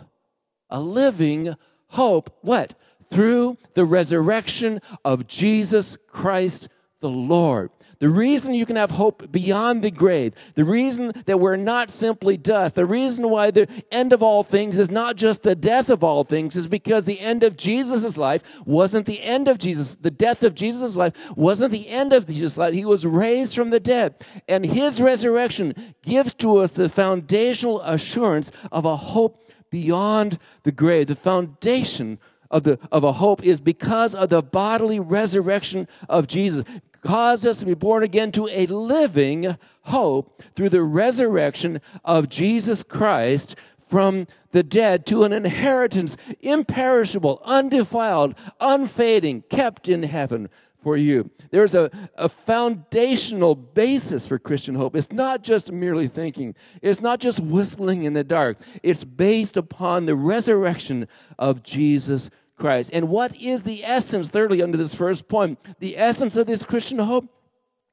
a 0.70 0.80
living 0.80 1.56
hope. 1.88 2.38
What? 2.42 2.76
Through 3.12 3.58
the 3.74 3.86
resurrection 3.86 4.82
of 5.04 5.28
Jesus 5.28 5.98
Christ 6.08 6.70
the 7.00 7.10
Lord. 7.10 7.72
The 8.00 8.10
reason 8.10 8.54
you 8.54 8.66
can 8.66 8.78
have 8.78 8.92
hope 8.92 9.30
beyond 9.30 9.84
the 9.84 9.92
grave, 9.92 10.34
the 10.56 10.64
reason 10.64 11.12
that 11.26 11.40
we're 11.40 11.58
not 11.58 11.92
simply 11.92 12.38
dust, 12.38 12.76
the 12.76 12.86
reason 12.86 13.30
why 13.30 13.52
the 13.52 13.68
end 13.92 14.14
of 14.14 14.24
all 14.24 14.42
things 14.42 14.78
is 14.78 14.90
not 14.90 15.18
just 15.18 15.44
the 15.44 15.54
death 15.54 15.90
of 15.90 16.02
all 16.02 16.24
things 16.24 16.56
is 16.56 16.68
because 16.68 17.04
the 17.04 17.20
end 17.20 17.44
of 17.44 17.58
Jesus' 17.58 18.18
life 18.18 18.42
wasn't 18.66 19.06
the 19.06 19.22
end 19.22 19.50
of 19.50 19.58
Jesus. 19.58 19.98
The 19.98 20.12
death 20.12 20.44
of 20.44 20.56
Jesus' 20.56 20.96
life 20.96 21.14
wasn't 21.36 21.74
the 21.74 21.90
end 21.90 22.14
of 22.14 22.26
Jesus' 22.26 22.58
life. 22.58 22.74
He 22.74 22.86
was 22.86 23.06
raised 23.06 23.54
from 23.54 23.70
the 23.70 23.82
dead. 23.82 24.16
And 24.48 24.66
his 24.66 25.02
resurrection 25.02 25.74
gives 26.02 26.34
to 26.36 26.58
us 26.60 26.72
the 26.72 26.88
foundational 26.88 27.82
assurance 27.82 28.50
of 28.72 28.86
a 28.86 28.96
hope 28.96 29.44
beyond 29.70 30.40
the 30.64 30.72
grave. 30.72 31.08
The 31.08 31.16
foundation 31.18 32.18
of, 32.52 32.64
the, 32.64 32.80
of 32.92 33.04
a 33.04 33.14
hope 33.14 33.44
is 33.44 33.60
because 33.60 34.16
of 34.16 34.30
the 34.30 34.42
bodily 34.42 35.00
resurrection 35.00 35.88
of 36.08 36.28
Jesus. 36.28 36.64
Caused 37.02 37.48
us 37.48 37.60
to 37.60 37.66
be 37.66 37.74
born 37.74 38.04
again 38.04 38.32
to 38.34 38.48
a 38.50 38.66
living 38.68 39.58
hope 39.84 40.42
through 40.56 40.70
the 40.70 40.84
resurrection 40.84 41.82
of 42.04 42.30
Jesus 42.30 42.84
Christ 42.84 43.56
from 43.88 44.28
the 44.52 44.64
dead 44.64 45.06
to 45.08 45.24
an 45.24 45.34
inheritance 45.34 46.16
imperishable, 46.42 47.42
undefiled, 47.44 48.36
unfading, 48.60 49.44
kept 49.50 49.90
in 49.90 50.04
heaven 50.04 50.50
for 50.82 50.96
you. 50.96 51.30
There's 51.52 51.76
a, 51.76 51.92
a 52.16 52.30
foundational 52.30 53.56
basis 53.56 54.26
for 54.26 54.40
Christian 54.40 54.76
hope. 54.76 54.96
It's 54.96 55.12
not 55.12 55.44
just 55.44 55.72
merely 55.72 56.08
thinking, 56.08 56.56
it's 56.82 57.02
not 57.02 57.20
just 57.20 57.40
whistling 57.40 58.04
in 58.04 58.14
the 58.14 58.24
dark. 58.24 58.58
It's 58.84 59.04
based 59.04 59.58
upon 59.58 60.06
the 60.06 60.16
resurrection 60.16 61.08
of 61.38 61.64
Jesus 61.64 62.30
Christ. 62.60 62.92
And 62.94 63.10
what 63.10 63.36
is 63.36 63.64
the 63.64 63.84
essence, 63.84 64.30
thirdly, 64.30 64.62
under 64.62 64.78
this 64.78 64.94
first 64.94 65.28
point? 65.28 65.60
The 65.80 65.98
essence 65.98 66.36
of 66.36 66.46
this 66.46 66.64
Christian 66.64 67.00
hope? 67.00 67.28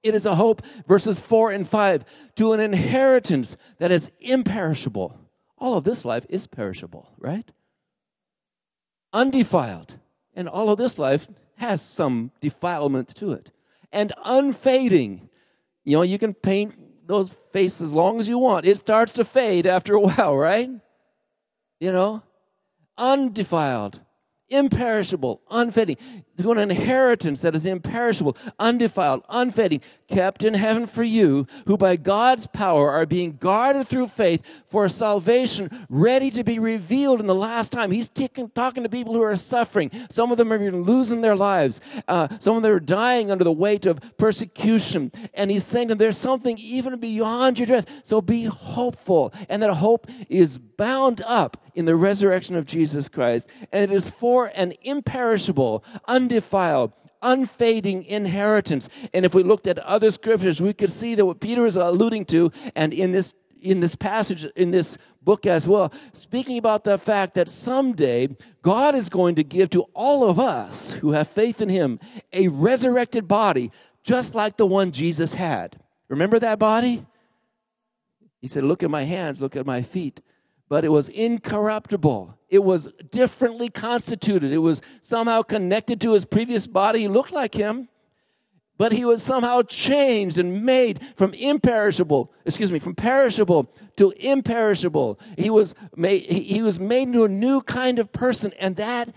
It 0.03 0.15
is 0.15 0.27
a 0.27 0.35
hope, 0.35 0.63
verses 0.87 1.19
4 1.19 1.53
and 1.53 1.67
5, 1.67 2.05
to 2.37 2.53
an 2.53 2.61
inheritance 2.61 3.57
that 3.79 3.91
is 3.91 4.11
imperishable. 4.21 5.19
All 5.59 5.75
of 5.75 5.85
this 5.85 6.05
life 6.05 6.27
is 6.29 6.47
perishable, 6.47 7.11
right? 7.19 7.51
Undefiled. 9.13 9.99
And 10.35 10.49
all 10.49 10.71
of 10.71 10.79
this 10.79 10.99
life 10.99 11.29
has 11.57 11.81
some 11.81 12.31
defilement 12.41 13.15
to 13.17 13.33
it. 13.33 13.51
And 13.91 14.13
unfading. 14.25 15.29
You 15.85 15.97
know, 15.97 16.03
you 16.03 16.19
can 16.19 16.35
paint 16.35 16.75
those 17.07 17.35
faces 17.53 17.81
as 17.81 17.93
long 17.93 18.21
as 18.21 18.29
you 18.29 18.39
want. 18.39 18.67
It 18.67 18.79
starts 18.79 19.15
to 19.15 19.25
fade 19.25 19.67
after 19.67 19.95
a 19.95 20.01
while, 20.01 20.37
right? 20.37 20.71
You 21.81 21.93
know, 21.93 22.23
undefiled 22.99 24.01
imperishable, 24.49 25.43
unfading, 25.51 25.97
to 26.39 26.53
an 26.53 26.59
inheritance 26.59 27.41
that 27.41 27.55
is 27.55 27.67
imperishable, 27.67 28.37
undefiled, 28.59 29.25
unfading, 29.29 29.81
kept 30.09 30.45
in 30.45 30.55
heaven 30.55 30.87
for 30.87 31.03
you, 31.03 31.47
who 31.67 31.77
by 31.77 31.97
God's 31.97 32.47
power 32.47 32.91
are 32.91 33.07
being 33.07 33.37
guarded 33.37 33.87
through 33.87 34.09
faith 34.09 34.65
for 34.69 34.89
salvation, 34.89 35.87
ready 35.89 36.31
to 36.31 36.45
be 36.45 36.59
revealed 36.59 37.21
in 37.21 37.27
the 37.27 37.35
last 37.35 37.73
time. 37.73 37.91
He's 37.91 38.09
t- 38.09 38.29
talking 38.55 38.83
to 38.83 38.89
people 38.89 39.15
who 39.15 39.23
are 39.23 39.37
suffering. 39.37 39.91
Some 40.11 40.31
of 40.31 40.39
them 40.39 40.53
are 40.53 40.63
even 40.63 40.83
losing 40.83 41.21
their 41.21 41.37
lives. 41.37 41.81
Uh, 42.07 42.29
some 42.39 42.57
of 42.57 42.63
them 42.63 42.73
are 42.73 42.81
dying 42.81 43.31
under 43.31 43.45
the 43.45 43.53
weight 43.53 43.87
of 43.87 44.01
persecution. 44.17 45.13
And 45.35 45.51
he's 45.51 45.65
saying 45.65 45.89
to 45.89 45.93
them, 45.93 45.99
there's 45.99 46.19
something 46.19 46.59
even 46.59 46.99
beyond 46.99 47.59
your 47.59 47.67
death. 47.67 47.87
So 48.05 48.21
be 48.21 48.45
hopeful. 48.45 49.33
And 49.49 49.63
that 49.63 49.73
hope 49.75 50.07
is 50.29 50.59
bound 50.59 51.23
up 51.27 51.57
in 51.75 51.85
the 51.85 51.95
resurrection 51.95 52.57
of 52.57 52.67
Jesus 52.67 53.09
Christ. 53.09 53.49
And 53.73 53.91
it 53.91 53.95
is 53.95 54.09
for 54.09 54.51
an 54.55 54.73
imperishable, 54.83 55.85
undefiled, 56.27 56.95
unfading 57.23 58.05
inheritance. 58.05 58.89
And 59.15 59.25
if 59.25 59.35
we 59.35 59.43
looked 59.43 59.67
at 59.67 59.79
other 59.79 60.11
scriptures, 60.11 60.61
we 60.61 60.73
could 60.73 60.91
see 60.91 61.15
that 61.15 61.25
what 61.25 61.41
Peter 61.41 61.67
is 61.67 61.77
alluding 61.77 62.25
to, 62.27 62.51
and 62.75 62.93
in 62.93 63.13
this 63.13 63.35
in 63.63 63.81
this 63.81 63.97
passage 63.97 64.45
in 64.55 64.71
this 64.71 64.97
book 65.23 65.47
as 65.47 65.67
well, 65.67 65.93
speaking 66.13 66.59
about 66.59 66.85
the 66.85 66.99
fact 66.99 67.35
that 67.35 67.49
someday 67.49 68.29
God 68.63 68.95
is 68.95 69.09
going 69.09 69.35
to 69.37 69.43
give 69.43 69.71
to 69.71 69.83
all 69.95 70.29
of 70.29 70.39
us 70.39 70.93
who 70.93 71.13
have 71.13 71.27
faith 71.27 71.61
in 71.61 71.69
Him 71.69 71.99
a 72.33 72.49
resurrected 72.49 73.27
body, 73.27 73.73
just 74.05 74.35
like 74.35 74.57
the 74.57 74.67
one 74.67 74.93
Jesus 74.93 75.35
had. 75.35 75.81
Remember 76.09 76.39
that 76.39 76.59
body? 76.59 77.07
He 78.41 78.47
said, 78.47 78.63
Look 78.63 78.83
at 78.83 78.91
my 78.91 79.03
hands, 79.03 79.41
look 79.41 79.57
at 79.57 79.67
my 79.67 79.83
feet 79.83 80.21
but 80.69 80.85
it 80.85 80.89
was 80.89 81.09
incorruptible. 81.09 82.36
It 82.49 82.63
was 82.63 82.89
differently 83.11 83.69
constituted. 83.69 84.53
It 84.53 84.59
was 84.59 84.83
somehow 85.01 85.43
connected 85.43 86.01
to 86.03 86.13
his 86.13 86.25
previous 86.25 86.67
body. 86.67 87.01
He 87.01 87.09
looked 87.09 87.33
like 87.33 87.55
him, 87.55 87.89
but 88.79 88.93
he 88.93 89.05
was 89.05 89.23
somehow 89.23 89.63
changed 89.63 90.39
and 90.39 90.65
made 90.65 91.01
from 91.17 91.35
imperishable, 91.35 92.33
excuse 92.45 92.71
me, 92.71 92.79
from 92.79 92.95
perishable 92.95 93.73
to 93.97 94.13
imperishable. 94.13 95.19
He 95.37 95.51
was 95.51 95.75
made, 95.97 96.25
he 96.31 96.63
was 96.63 96.79
made 96.79 97.09
into 97.09 97.25
a 97.25 97.29
new 97.29 97.63
kind 97.63 97.99
of 97.99 98.13
person, 98.13 98.53
and 98.61 98.77
that 98.77 99.15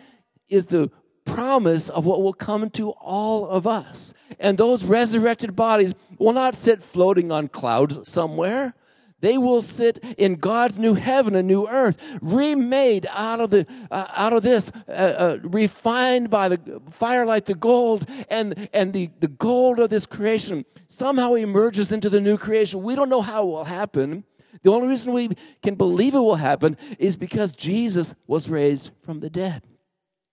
is 0.48 0.68
the 0.68 0.90
promise 1.26 1.90
of 1.90 2.06
what 2.06 2.22
will 2.22 2.34
come 2.34 2.70
to 2.72 2.90
all 2.92 3.48
of 3.48 3.68
us. 3.68 4.14
And 4.40 4.58
those 4.58 4.84
resurrected 4.84 5.56
bodies 5.56 5.94
will 6.18 6.34
not 6.34 6.56
sit 6.56 6.82
floating 6.84 7.32
on 7.32 7.50
clouds 7.50 8.10
somewhere. 8.10 8.74
They 9.22 9.38
will 9.38 9.62
sit 9.62 10.00
in 10.18 10.36
God's 10.36 10.80
new 10.80 10.94
heaven 10.94 11.36
and 11.36 11.48
new 11.48 11.68
earth, 11.68 11.98
remade 12.22 13.08
out 13.12 13.42
of 13.42 13.50
the 13.50 13.66
uh, 13.92 14.08
out 14.16 14.34
of 14.34 14.44
this, 14.44 14.72
uh, 14.88 14.92
uh, 14.92 15.38
refined 15.44 16.30
by 16.30 16.50
the 16.50 16.82
fire 16.90 17.26
like 17.26 17.46
the 17.46 17.56
gold, 17.56 18.10
and 18.30 18.70
and 18.74 18.94
the 18.94 19.10
the 19.20 19.28
gold 19.28 19.80
of 19.80 19.90
this 19.90 20.06
creation 20.06 20.66
somehow 20.88 21.34
emerges 21.34 21.92
into 21.92 22.10
the 22.10 22.22
new 22.22 22.38
creation. 22.38 22.82
We 22.82 22.96
don't 22.96 23.10
know 23.10 23.22
how 23.22 23.44
it 23.44 23.48
will 23.48 23.66
happen. 23.66 24.24
The 24.64 24.72
only 24.72 24.88
reason 24.88 25.14
we 25.14 25.30
can 25.62 25.76
believe 25.76 26.16
it 26.16 26.20
will 26.20 26.36
happen 26.36 26.78
is 26.98 27.16
because 27.16 27.54
Jesus 27.54 28.14
was 28.28 28.50
raised 28.50 28.92
from 29.04 29.20
the 29.20 29.30
dead. 29.30 29.69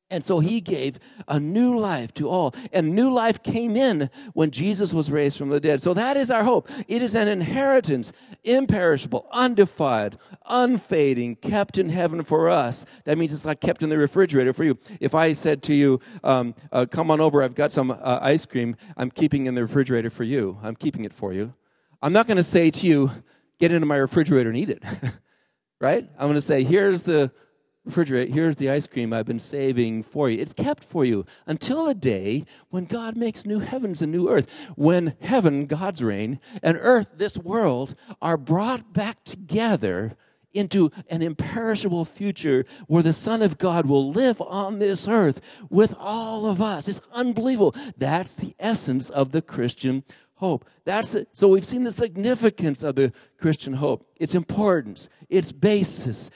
And 0.09 0.25
so 0.25 0.39
he 0.39 0.61
gave 0.61 1.01
a 1.27 1.41
new 1.41 1.77
life 1.77 2.15
to 2.15 2.29
all. 2.29 2.55
And 2.73 2.95
new 2.95 3.13
life 3.13 3.43
came 3.43 3.77
in 3.77 4.09
when 4.35 4.53
Jesus 4.53 4.95
was 4.95 5.11
raised 5.11 5.37
from 5.37 5.49
the 5.49 5.59
dead. 5.59 5.83
So 5.83 5.95
that 5.95 6.17
is 6.17 6.31
our 6.31 6.45
hope. 6.45 6.71
It 6.87 7.03
is 7.03 7.17
an 7.17 7.27
inheritance, 7.27 8.13
imperishable, 8.45 9.27
undefiled, 9.33 10.17
unfading, 10.47 11.37
kept 11.37 11.77
in 11.77 11.89
heaven 11.89 12.23
for 12.23 12.49
us. 12.49 12.87
That 13.05 13.19
means 13.19 13.33
it's 13.33 13.45
like 13.45 13.61
kept 13.61 13.83
in 13.83 13.89
the 13.89 13.99
refrigerator 13.99 14.53
for 14.53 14.63
you. 14.63 14.79
If 15.01 15.15
I 15.15 15.33
said 15.33 15.65
to 15.65 15.75
you, 15.75 15.99
um, 16.23 16.55
uh, 16.71 16.87
come 16.89 17.11
on 17.11 17.21
over, 17.21 17.43
I've 17.43 17.57
got 17.57 17.73
some 17.73 17.91
uh, 17.91 18.19
ice 18.23 18.47
cream 18.47 18.77
I'm 18.97 19.11
keeping 19.11 19.47
in 19.47 19.57
the 19.57 19.63
refrigerator 19.63 20.11
for 20.11 20.25
you, 20.25 20.59
I'm 20.63 20.77
keeping 20.77 21.05
it 21.05 21.13
for 21.13 21.33
you. 21.33 21.53
I'm 22.01 22.13
not 22.13 22.29
going 22.29 22.37
to 22.37 22.45
say 22.45 22.71
to 22.71 22.87
you, 22.87 23.11
get 23.59 23.73
into 23.73 23.87
my 23.87 23.97
refrigerator 23.97 24.51
and 24.51 24.59
eat 24.59 24.71
it, 24.71 24.83
right? 25.81 26.09
I'm 26.17 26.27
going 26.27 26.35
to 26.35 26.43
say, 26.43 26.63
here's 26.63 27.03
the 27.03 27.33
refrigerator, 27.87 28.33
here's 28.33 28.57
the 28.57 28.69
ice 28.69 28.87
cream 28.87 29.13
I've 29.13 29.27
been 29.27 29.39
saving 29.39 30.03
for 30.03 30.29
you. 30.29 30.39
It's 30.39 30.53
kept 30.53 30.85
for 30.85 31.05
you 31.05 31.25
until 31.47 31.87
the 31.87 31.95
day 31.95 32.45
when 32.69 32.85
God 32.85 33.17
makes 33.17 33.47
new 33.47 33.61
heavens 33.61 34.03
and 34.03 34.13
new 34.13 34.29
earth. 34.29 34.51
When 34.75 35.15
heaven, 35.21 35.67
God's 35.67 36.03
reign, 36.03 36.41
and 36.63 36.77
earth, 36.81 37.13
this 37.17 37.39
world, 37.39 37.95
are 38.21 38.37
brought 38.37 38.93
back 38.93 39.25
together 39.25 40.17
into 40.53 40.91
an 41.11 41.23
imperishable 41.23 42.05
future 42.05 42.65
where 42.87 43.03
the 43.03 43.13
Son 43.13 43.43
of 43.43 43.59
God 43.59 43.87
will 43.87 44.11
live 44.11 44.41
on 44.41 44.79
this 44.79 45.07
earth 45.07 45.41
with 45.71 45.95
all 45.99 46.47
of 46.47 46.61
us. 46.61 46.89
It's 46.89 47.01
unbelievable. 47.13 47.75
That's 47.97 48.35
the 48.35 48.55
essence 48.59 49.11
of 49.11 49.33
the 49.33 49.43
Christian 49.43 50.03
hope. 50.37 50.65
That's 50.85 51.15
it. 51.15 51.29
So 51.33 51.49
we've 51.49 51.65
seen 51.65 51.85
the 51.85 51.91
significance 51.91 52.83
of 52.83 52.95
the 52.95 53.13
Christian 53.39 53.75
hope, 53.75 54.07
its 54.17 54.35
importance, 54.35 55.09
its 55.29 55.53
basis, 55.53 56.31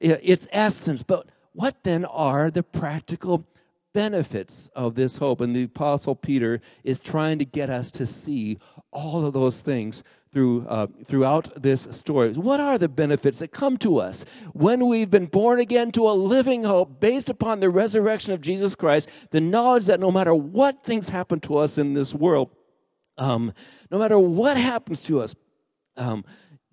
its 0.00 0.48
essence. 0.50 1.02
But 1.02 1.28
what 1.52 1.84
then 1.84 2.04
are 2.04 2.50
the 2.50 2.62
practical 2.62 3.46
benefits 3.92 4.68
of 4.74 4.94
this 4.96 5.18
hope? 5.18 5.40
And 5.40 5.54
the 5.54 5.64
Apostle 5.64 6.16
Peter 6.16 6.60
is 6.82 7.00
trying 7.00 7.38
to 7.38 7.44
get 7.44 7.70
us 7.70 7.90
to 7.92 8.06
see 8.06 8.58
all 8.90 9.24
of 9.26 9.34
those 9.34 9.62
things 9.62 10.02
through, 10.32 10.66
uh, 10.66 10.88
throughout 11.06 11.62
this 11.62 11.86
story. 11.92 12.32
What 12.32 12.58
are 12.58 12.76
the 12.76 12.88
benefits 12.88 13.38
that 13.38 13.52
come 13.52 13.76
to 13.78 13.98
us 13.98 14.24
when 14.52 14.88
we've 14.88 15.10
been 15.10 15.26
born 15.26 15.60
again 15.60 15.92
to 15.92 16.08
a 16.08 16.12
living 16.12 16.64
hope 16.64 16.98
based 16.98 17.30
upon 17.30 17.60
the 17.60 17.70
resurrection 17.70 18.32
of 18.32 18.40
Jesus 18.40 18.74
Christ? 18.74 19.08
The 19.30 19.40
knowledge 19.40 19.86
that 19.86 20.00
no 20.00 20.10
matter 20.10 20.34
what 20.34 20.82
things 20.82 21.10
happen 21.10 21.38
to 21.40 21.58
us 21.58 21.78
in 21.78 21.94
this 21.94 22.14
world, 22.14 22.50
um, 23.18 23.52
no 23.90 23.98
matter 23.98 24.18
what 24.18 24.56
happens 24.56 25.02
to 25.04 25.20
us, 25.20 25.34
um, 25.96 26.24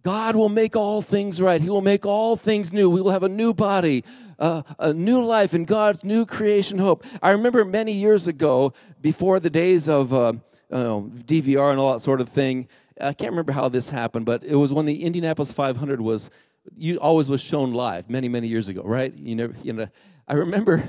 God 0.03 0.35
will 0.35 0.49
make 0.49 0.75
all 0.75 1.01
things 1.01 1.41
right. 1.41 1.61
He 1.61 1.69
will 1.69 1.81
make 1.81 2.05
all 2.05 2.35
things 2.35 2.73
new. 2.73 2.89
We 2.89 3.01
will 3.01 3.11
have 3.11 3.23
a 3.23 3.29
new 3.29 3.53
body, 3.53 4.03
uh, 4.39 4.63
a 4.79 4.93
new 4.93 5.23
life 5.23 5.53
in 5.53 5.65
God's 5.65 6.03
new 6.03 6.25
creation 6.25 6.79
hope. 6.79 7.05
I 7.21 7.29
remember 7.31 7.63
many 7.63 7.91
years 7.91 8.27
ago, 8.27 8.73
before 8.99 9.39
the 9.39 9.51
days 9.51 9.87
of 9.87 10.11
uh, 10.11 10.33
DVR 10.71 11.69
and 11.69 11.79
all 11.79 11.93
that 11.93 11.99
sort 11.99 12.19
of 12.19 12.29
thing, 12.29 12.67
I 12.99 13.13
can't 13.13 13.31
remember 13.31 13.51
how 13.51 13.69
this 13.69 13.89
happened, 13.89 14.25
but 14.25 14.43
it 14.43 14.55
was 14.55 14.73
when 14.73 14.85
the 14.85 15.03
Indianapolis 15.03 15.51
500 15.51 16.01
was, 16.01 16.29
you 16.75 16.97
always 16.97 17.29
was 17.29 17.41
shown 17.41 17.73
live 17.73 18.09
many, 18.09 18.27
many 18.27 18.47
years 18.47 18.69
ago, 18.69 18.81
right? 18.83 19.13
You 19.13 19.35
know, 19.35 19.53
you 19.63 19.73
know 19.73 19.87
I 20.27 20.33
remember 20.33 20.83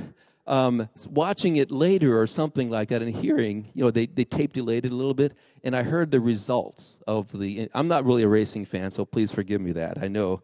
um, 0.46 0.88
watching 1.08 1.56
it 1.56 1.70
later 1.70 2.20
or 2.20 2.26
something 2.26 2.68
like 2.68 2.88
that 2.88 3.02
and 3.02 3.14
hearing, 3.14 3.70
you 3.74 3.84
know, 3.84 3.90
they, 3.90 4.06
they 4.06 4.24
tape 4.24 4.52
delayed 4.52 4.84
it 4.84 4.92
a 4.92 4.94
little 4.94 5.14
bit, 5.14 5.34
and 5.62 5.76
I 5.76 5.82
heard 5.82 6.10
the 6.10 6.20
results 6.20 7.00
of 7.06 7.38
the. 7.38 7.68
I'm 7.74 7.88
not 7.88 8.04
really 8.04 8.22
a 8.22 8.28
racing 8.28 8.64
fan, 8.64 8.90
so 8.90 9.04
please 9.04 9.30
forgive 9.30 9.60
me 9.60 9.72
that. 9.72 10.02
I 10.02 10.08
know 10.08 10.42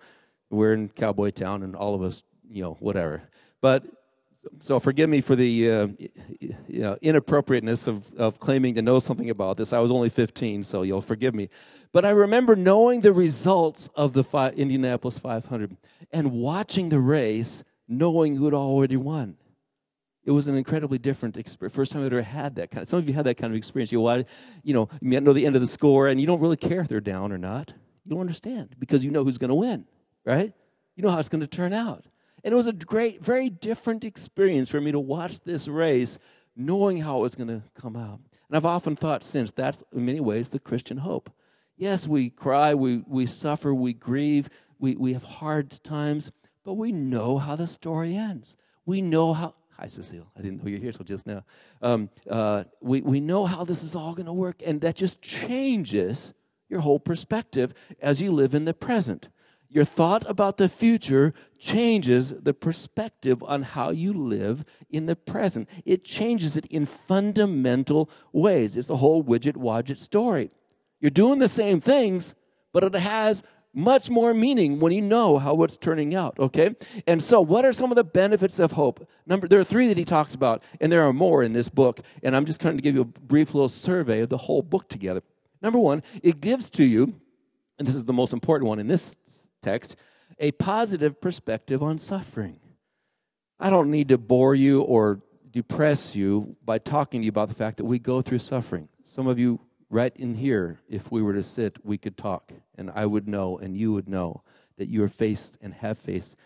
we're 0.50 0.72
in 0.72 0.88
Cowboy 0.88 1.30
Town 1.30 1.62
and 1.62 1.74
all 1.74 1.94
of 1.94 2.02
us, 2.02 2.22
you 2.48 2.62
know, 2.62 2.76
whatever. 2.80 3.22
But 3.60 3.84
so 4.60 4.80
forgive 4.80 5.10
me 5.10 5.20
for 5.20 5.36
the 5.36 5.70
uh, 5.70 5.88
you 6.38 6.80
know, 6.80 6.96
inappropriateness 7.02 7.86
of, 7.86 8.12
of 8.14 8.38
claiming 8.38 8.74
to 8.76 8.82
know 8.82 8.98
something 8.98 9.30
about 9.30 9.56
this. 9.56 9.72
I 9.72 9.80
was 9.80 9.90
only 9.90 10.10
15, 10.10 10.62
so 10.62 10.82
you'll 10.82 11.02
forgive 11.02 11.34
me. 11.34 11.48
But 11.92 12.04
I 12.04 12.10
remember 12.10 12.54
knowing 12.54 13.00
the 13.00 13.12
results 13.12 13.88
of 13.94 14.12
the 14.12 14.24
fi- 14.24 14.50
Indianapolis 14.50 15.18
500 15.18 15.76
and 16.12 16.32
watching 16.32 16.88
the 16.88 17.00
race, 17.00 17.64
knowing 17.88 18.36
who 18.36 18.44
had 18.44 18.54
already 18.54 18.96
won. 18.96 19.36
It 20.28 20.32
was 20.32 20.46
an 20.46 20.56
incredibly 20.56 20.98
different 20.98 21.38
experience. 21.38 21.74
First 21.74 21.90
time 21.90 22.04
I'd 22.04 22.12
ever 22.12 22.20
had 22.20 22.56
that 22.56 22.70
kind 22.70 22.82
of. 22.82 22.88
Some 22.90 22.98
of 22.98 23.08
you 23.08 23.14
had 23.14 23.24
that 23.24 23.38
kind 23.38 23.50
of 23.50 23.56
experience. 23.56 23.90
You, 23.90 24.02
want, 24.02 24.26
you 24.62 24.74
know, 24.74 24.90
you 25.00 25.18
know 25.22 25.32
the 25.32 25.46
end 25.46 25.56
of 25.56 25.62
the 25.62 25.66
score, 25.66 26.06
and 26.06 26.20
you 26.20 26.26
don't 26.26 26.40
really 26.40 26.58
care 26.58 26.82
if 26.82 26.88
they're 26.88 27.00
down 27.00 27.32
or 27.32 27.38
not. 27.38 27.72
You 28.04 28.10
don't 28.10 28.20
understand 28.20 28.76
because 28.78 29.02
you 29.02 29.10
know 29.10 29.24
who's 29.24 29.38
going 29.38 29.48
to 29.48 29.54
win, 29.54 29.86
right? 30.26 30.52
You 30.96 31.02
know 31.02 31.08
how 31.08 31.18
it's 31.18 31.30
going 31.30 31.40
to 31.40 31.46
turn 31.46 31.72
out. 31.72 32.04
And 32.44 32.52
it 32.52 32.56
was 32.58 32.66
a 32.66 32.74
great, 32.74 33.24
very 33.24 33.48
different 33.48 34.04
experience 34.04 34.68
for 34.68 34.82
me 34.82 34.92
to 34.92 35.00
watch 35.00 35.40
this 35.40 35.66
race, 35.66 36.18
knowing 36.54 36.98
how 36.98 37.20
it 37.20 37.22
was 37.22 37.34
going 37.34 37.48
to 37.48 37.62
come 37.72 37.96
out. 37.96 38.20
And 38.50 38.56
I've 38.58 38.66
often 38.66 38.96
thought 38.96 39.24
since 39.24 39.50
that's, 39.50 39.82
in 39.94 40.04
many 40.04 40.20
ways, 40.20 40.50
the 40.50 40.58
Christian 40.58 40.98
hope. 40.98 41.30
Yes, 41.78 42.06
we 42.06 42.28
cry, 42.28 42.74
we, 42.74 43.02
we 43.06 43.24
suffer, 43.24 43.72
we 43.72 43.94
grieve, 43.94 44.50
we, 44.78 44.94
we 44.94 45.14
have 45.14 45.22
hard 45.22 45.82
times, 45.82 46.32
but 46.64 46.74
we 46.74 46.92
know 46.92 47.38
how 47.38 47.56
the 47.56 47.66
story 47.66 48.14
ends. 48.14 48.58
We 48.84 49.00
know 49.00 49.32
how. 49.32 49.54
Hi, 49.80 49.86
Cecile. 49.86 50.26
I 50.36 50.42
didn't 50.42 50.58
know 50.58 50.68
you 50.68 50.76
were 50.76 50.82
here 50.82 50.92
till 50.92 51.04
just 51.04 51.24
now. 51.24 51.44
Um, 51.82 52.10
uh, 52.28 52.64
we, 52.80 53.00
we 53.00 53.20
know 53.20 53.46
how 53.46 53.62
this 53.64 53.84
is 53.84 53.94
all 53.94 54.12
going 54.12 54.26
to 54.26 54.32
work, 54.32 54.60
and 54.66 54.80
that 54.80 54.96
just 54.96 55.22
changes 55.22 56.32
your 56.68 56.80
whole 56.80 56.98
perspective 56.98 57.72
as 58.00 58.20
you 58.20 58.32
live 58.32 58.54
in 58.54 58.64
the 58.64 58.74
present. 58.74 59.28
Your 59.68 59.84
thought 59.84 60.28
about 60.28 60.56
the 60.56 60.68
future 60.68 61.32
changes 61.60 62.30
the 62.30 62.54
perspective 62.54 63.40
on 63.44 63.62
how 63.62 63.90
you 63.90 64.12
live 64.12 64.64
in 64.90 65.06
the 65.06 65.14
present. 65.14 65.68
It 65.84 66.04
changes 66.04 66.56
it 66.56 66.66
in 66.66 66.84
fundamental 66.84 68.10
ways. 68.32 68.76
It's 68.76 68.88
the 68.88 68.96
whole 68.96 69.22
widget 69.22 69.56
wadget 69.56 70.00
story. 70.00 70.50
You're 71.00 71.10
doing 71.10 71.38
the 71.38 71.48
same 71.48 71.80
things, 71.80 72.34
but 72.72 72.82
it 72.82 72.94
has 72.94 73.44
much 73.78 74.10
more 74.10 74.34
meaning 74.34 74.80
when 74.80 74.92
you 74.92 75.00
know 75.00 75.38
how 75.38 75.62
it's 75.62 75.76
turning 75.76 76.14
out, 76.14 76.38
okay? 76.38 76.74
And 77.06 77.22
so, 77.22 77.40
what 77.40 77.64
are 77.64 77.72
some 77.72 77.90
of 77.90 77.96
the 77.96 78.04
benefits 78.04 78.58
of 78.58 78.72
hope? 78.72 79.08
Number 79.26 79.48
there 79.48 79.60
are 79.60 79.64
3 79.64 79.88
that 79.88 79.96
he 79.96 80.04
talks 80.04 80.34
about, 80.34 80.62
and 80.80 80.92
there 80.92 81.04
are 81.04 81.12
more 81.12 81.42
in 81.42 81.52
this 81.52 81.68
book, 81.68 82.00
and 82.22 82.36
I'm 82.36 82.44
just 82.44 82.60
trying 82.60 82.76
to 82.76 82.82
give 82.82 82.94
you 82.94 83.02
a 83.02 83.04
brief 83.04 83.54
little 83.54 83.68
survey 83.68 84.20
of 84.20 84.28
the 84.28 84.38
whole 84.38 84.62
book 84.62 84.88
together. 84.88 85.22
Number 85.62 85.78
1, 85.78 86.02
it 86.22 86.40
gives 86.40 86.68
to 86.70 86.84
you 86.84 87.20
and 87.78 87.86
this 87.86 87.94
is 87.94 88.04
the 88.04 88.12
most 88.12 88.32
important 88.32 88.68
one 88.68 88.78
in 88.78 88.88
this 88.88 89.16
text, 89.62 89.96
a 90.38 90.50
positive 90.52 91.20
perspective 91.20 91.82
on 91.82 91.98
suffering. 91.98 92.58
I 93.60 93.70
don't 93.70 93.90
need 93.90 94.08
to 94.08 94.18
bore 94.18 94.54
you 94.54 94.82
or 94.82 95.20
depress 95.50 96.14
you 96.14 96.56
by 96.64 96.78
talking 96.78 97.20
to 97.20 97.24
you 97.24 97.30
about 97.30 97.48
the 97.48 97.54
fact 97.54 97.76
that 97.78 97.84
we 97.84 97.98
go 97.98 98.20
through 98.20 98.40
suffering. 98.40 98.88
Some 99.04 99.26
of 99.26 99.38
you, 99.38 99.60
right 99.90 100.14
in 100.16 100.34
here, 100.34 100.80
if 100.88 101.10
we 101.10 101.22
were 101.22 101.34
to 101.34 101.42
sit, 101.42 101.84
we 101.84 101.98
could 101.98 102.16
talk, 102.16 102.52
and 102.76 102.90
I 102.94 103.06
would 103.06 103.28
know, 103.28 103.58
and 103.58 103.76
you 103.76 103.92
would 103.92 104.08
know 104.08 104.42
that 104.76 104.88
you 104.88 105.02
are 105.02 105.08
faced 105.08 105.58
and 105.60 105.74
have 105.74 105.98
faced 105.98 106.36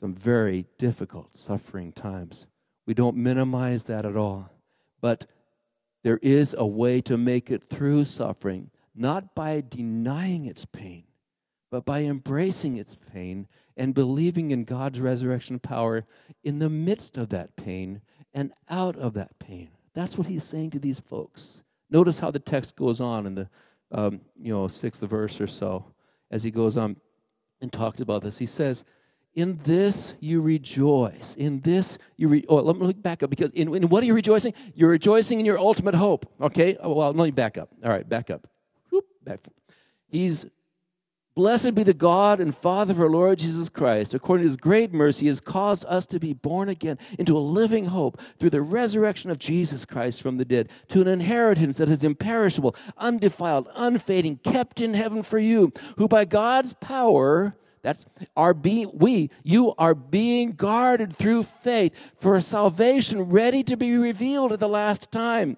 some 0.00 0.14
very 0.14 0.66
difficult 0.78 1.36
suffering 1.36 1.92
times. 1.92 2.46
We 2.86 2.94
don't 2.94 3.16
minimize 3.16 3.84
that 3.84 4.04
at 4.04 4.16
all. 4.16 4.50
But 5.00 5.26
there 6.02 6.18
is 6.22 6.54
a 6.56 6.66
way 6.66 7.00
to 7.02 7.16
make 7.16 7.50
it 7.50 7.64
through 7.64 8.04
suffering, 8.04 8.70
not 8.94 9.34
by 9.34 9.62
denying 9.66 10.46
its 10.46 10.64
pain, 10.64 11.04
but 11.70 11.84
by 11.84 12.02
embracing 12.02 12.76
its 12.76 12.96
pain 12.96 13.46
and 13.76 13.94
believing 13.94 14.50
in 14.50 14.64
God's 14.64 15.00
resurrection 15.00 15.58
power 15.58 16.04
in 16.42 16.58
the 16.58 16.68
midst 16.68 17.16
of 17.16 17.28
that 17.30 17.56
pain 17.56 18.00
and 18.34 18.52
out 18.68 18.96
of 18.96 19.14
that 19.14 19.38
pain. 19.38 19.70
That's 19.94 20.18
what 20.18 20.26
he's 20.26 20.44
saying 20.44 20.70
to 20.70 20.78
these 20.78 21.00
folks. 21.00 21.62
Notice 21.92 22.20
how 22.20 22.30
the 22.30 22.38
text 22.38 22.74
goes 22.74 23.02
on 23.02 23.26
in 23.26 23.34
the 23.34 23.48
um, 23.90 24.22
you 24.40 24.50
know 24.52 24.66
sixth 24.66 25.02
verse 25.02 25.42
or 25.42 25.46
so 25.46 25.84
as 26.30 26.42
he 26.42 26.50
goes 26.50 26.78
on 26.78 26.96
and 27.60 27.70
talks 27.70 28.00
about 28.00 28.22
this. 28.22 28.38
He 28.38 28.46
says, 28.46 28.82
"In 29.34 29.60
this 29.64 30.14
you 30.18 30.40
rejoice. 30.40 31.34
In 31.34 31.60
this 31.60 31.98
you 32.16 32.28
re- 32.28 32.46
oh, 32.48 32.56
let 32.56 32.76
me 32.78 32.86
look 32.86 33.02
back 33.02 33.22
up 33.22 33.28
because 33.28 33.50
in, 33.50 33.74
in 33.74 33.90
what 33.90 34.02
are 34.02 34.06
you 34.06 34.14
rejoicing? 34.14 34.54
You're 34.74 34.88
rejoicing 34.88 35.38
in 35.38 35.44
your 35.44 35.58
ultimate 35.58 35.94
hope. 35.94 36.24
Okay. 36.40 36.78
Well, 36.82 37.12
let 37.12 37.26
me 37.26 37.30
back 37.30 37.58
up. 37.58 37.68
All 37.84 37.90
right, 37.90 38.08
back 38.08 38.30
up. 38.30 38.48
Whoop, 38.90 39.04
back. 39.22 39.40
He's 40.08 40.46
Blessed 41.34 41.74
be 41.74 41.82
the 41.82 41.94
God 41.94 42.40
and 42.40 42.54
Father 42.54 42.92
of 42.92 43.00
our 43.00 43.08
Lord 43.08 43.38
Jesus 43.38 43.70
Christ. 43.70 44.12
According 44.12 44.42
to 44.42 44.48
his 44.48 44.56
great 44.56 44.92
mercy, 44.92 45.28
has 45.28 45.40
caused 45.40 45.86
us 45.86 46.04
to 46.06 46.20
be 46.20 46.34
born 46.34 46.68
again 46.68 46.98
into 47.18 47.38
a 47.38 47.40
living 47.40 47.86
hope 47.86 48.20
through 48.38 48.50
the 48.50 48.60
resurrection 48.60 49.30
of 49.30 49.38
Jesus 49.38 49.86
Christ 49.86 50.20
from 50.20 50.36
the 50.36 50.44
dead, 50.44 50.68
to 50.88 51.00
an 51.00 51.08
inheritance 51.08 51.78
that 51.78 51.88
is 51.88 52.04
imperishable, 52.04 52.76
undefiled, 52.98 53.68
unfading, 53.74 54.40
kept 54.44 54.82
in 54.82 54.92
heaven 54.92 55.22
for 55.22 55.38
you, 55.38 55.72
who 55.96 56.06
by 56.06 56.26
God's 56.26 56.74
power, 56.74 57.54
that's 57.80 58.04
our 58.36 58.52
being, 58.52 58.90
we, 58.92 59.30
you 59.42 59.74
are 59.78 59.94
being 59.94 60.52
guarded 60.52 61.16
through 61.16 61.44
faith 61.44 61.96
for 62.14 62.34
a 62.34 62.42
salvation 62.42 63.22
ready 63.22 63.62
to 63.64 63.76
be 63.76 63.96
revealed 63.96 64.52
at 64.52 64.60
the 64.60 64.68
last 64.68 65.10
time. 65.10 65.56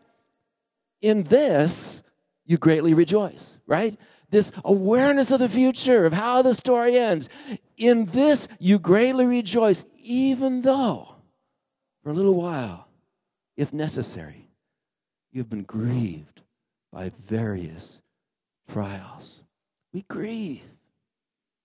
In 1.03 1.25
this, 1.25 2.05
you 2.47 2.59
greatly 2.59 2.95
rejoice, 2.95 3.57
right? 3.67 3.99
This 4.35 4.53
awareness 4.65 5.31
of 5.31 5.39
the 5.39 5.49
future, 5.49 6.05
of 6.05 6.13
how 6.13 6.43
the 6.43 6.55
story 6.55 6.99
ends. 6.99 7.29
In 7.77 8.07
this, 8.07 8.49
you 8.59 8.79
greatly 8.79 9.27
rejoice, 9.27 9.85
even 10.03 10.63
though 10.63 11.15
for 12.03 12.11
a 12.11 12.15
little 12.15 12.35
while, 12.35 12.89
if 13.57 13.73
necessary, 13.73 14.51
you've 15.33 15.49
been 15.49 15.63
grieved 15.63 16.43
by 16.93 17.11
various 17.11 18.03
trials. 18.71 19.43
We 19.93 20.03
grieve 20.03 20.63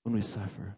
when 0.04 0.16
we 0.16 0.22
suffer, 0.22 0.78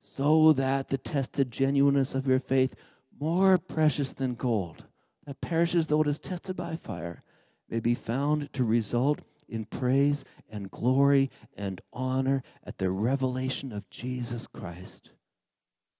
so 0.00 0.52
that 0.54 0.88
the 0.88 0.98
tested 0.98 1.52
genuineness 1.52 2.14
of 2.14 2.26
your 2.26 2.40
faith, 2.40 2.74
more 3.20 3.56
precious 3.56 4.12
than 4.12 4.34
gold, 4.34 4.86
that 5.26 5.40
perishes 5.40 5.86
though 5.86 6.02
it 6.02 6.08
is 6.08 6.18
tested 6.18 6.56
by 6.56 6.74
fire, 6.74 7.22
may 7.68 7.78
be 7.78 7.94
found 7.94 8.52
to 8.54 8.64
result 8.64 9.20
in 9.48 9.64
praise 9.64 10.24
and 10.50 10.70
glory 10.70 11.30
and 11.56 11.80
honor 11.92 12.42
at 12.64 12.78
the 12.78 12.90
revelation 12.90 13.72
of 13.72 13.88
Jesus 13.90 14.46
Christ. 14.46 15.10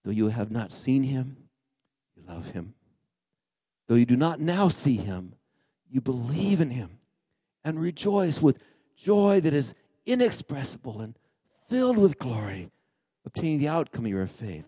Though 0.03 0.11
you 0.11 0.29
have 0.29 0.51
not 0.51 0.71
seen 0.71 1.03
him, 1.03 1.37
you 2.15 2.23
love 2.27 2.51
him. 2.51 2.75
Though 3.87 3.95
you 3.95 4.05
do 4.05 4.15
not 4.15 4.39
now 4.39 4.69
see 4.69 4.97
him, 4.97 5.33
you 5.89 5.99
believe 5.99 6.61
in 6.61 6.69
him 6.69 6.99
and 7.63 7.79
rejoice 7.79 8.41
with 8.41 8.59
joy 8.95 9.41
that 9.41 9.53
is 9.53 9.73
inexpressible 10.05 11.01
and 11.01 11.17
filled 11.67 11.97
with 11.97 12.19
glory, 12.19 12.69
obtaining 13.25 13.59
the 13.59 13.67
outcome 13.67 14.05
of 14.05 14.11
your 14.11 14.27
faith, 14.27 14.65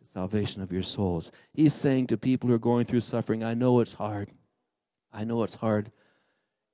the 0.00 0.06
salvation 0.06 0.62
of 0.62 0.72
your 0.72 0.82
souls. 0.82 1.30
He's 1.52 1.74
saying 1.74 2.06
to 2.08 2.16
people 2.16 2.48
who 2.48 2.54
are 2.54 2.58
going 2.58 2.86
through 2.86 3.00
suffering, 3.00 3.42
I 3.42 3.54
know 3.54 3.80
it's 3.80 3.94
hard. 3.94 4.30
I 5.12 5.24
know 5.24 5.42
it's 5.42 5.56
hard. 5.56 5.90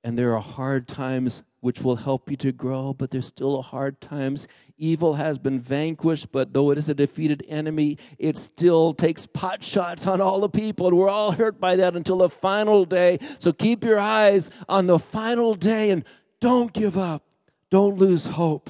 And 0.03 0.17
there 0.17 0.33
are 0.33 0.41
hard 0.41 0.87
times 0.87 1.43
which 1.61 1.81
will 1.81 1.97
help 1.97 2.31
you 2.31 2.37
to 2.37 2.53
grow, 2.53 2.93
but 2.93 3.11
there's 3.11 3.27
still 3.27 3.61
hard 3.61 3.99
times. 3.99 4.47
Evil 4.77 5.15
has 5.15 5.37
been 5.37 5.59
vanquished, 5.59 6.31
but 6.31 6.53
though 6.53 6.71
it 6.71 6.77
is 6.77 6.87
a 6.87 6.93
defeated 6.93 7.43
enemy, 7.49 7.97
it 8.17 8.37
still 8.37 8.93
takes 8.93 9.25
pot 9.25 9.61
shots 9.61 10.07
on 10.07 10.21
all 10.21 10.39
the 10.39 10.49
people, 10.49 10.87
and 10.87 10.97
we're 10.97 11.09
all 11.09 11.33
hurt 11.33 11.59
by 11.59 11.75
that 11.75 11.97
until 11.97 12.19
the 12.19 12.29
final 12.29 12.85
day. 12.85 13.19
So 13.39 13.51
keep 13.51 13.83
your 13.83 13.99
eyes 13.99 14.49
on 14.69 14.87
the 14.87 14.99
final 14.99 15.53
day 15.53 15.91
and 15.91 16.05
don't 16.39 16.71
give 16.71 16.97
up. 16.97 17.25
Don't 17.69 17.97
lose 17.97 18.27
hope. 18.27 18.69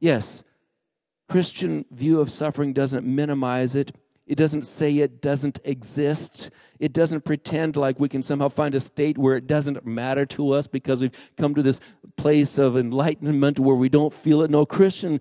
Yes, 0.00 0.42
Christian 1.28 1.84
view 1.92 2.20
of 2.20 2.30
suffering 2.30 2.72
doesn't 2.72 3.06
minimize 3.06 3.76
it, 3.76 3.94
it 4.26 4.36
doesn't 4.36 4.66
say 4.66 4.98
it 4.98 5.22
doesn't 5.22 5.60
exist. 5.64 6.50
It 6.80 6.92
doesn't 6.92 7.24
pretend 7.24 7.76
like 7.76 8.00
we 8.00 8.08
can 8.08 8.22
somehow 8.22 8.48
find 8.48 8.74
a 8.74 8.80
state 8.80 9.16
where 9.16 9.36
it 9.36 9.46
doesn't 9.46 9.86
matter 9.86 10.26
to 10.26 10.52
us 10.52 10.66
because 10.66 11.00
we've 11.00 11.30
come 11.36 11.54
to 11.54 11.62
this 11.62 11.80
place 12.16 12.58
of 12.58 12.76
enlightenment 12.76 13.60
where 13.60 13.76
we 13.76 13.88
don't 13.88 14.12
feel 14.12 14.42
it. 14.42 14.50
No, 14.50 14.66
Christian 14.66 15.20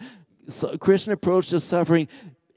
Christian 0.79 1.11
approach 1.11 1.49
to 1.49 1.59
suffering 1.59 2.07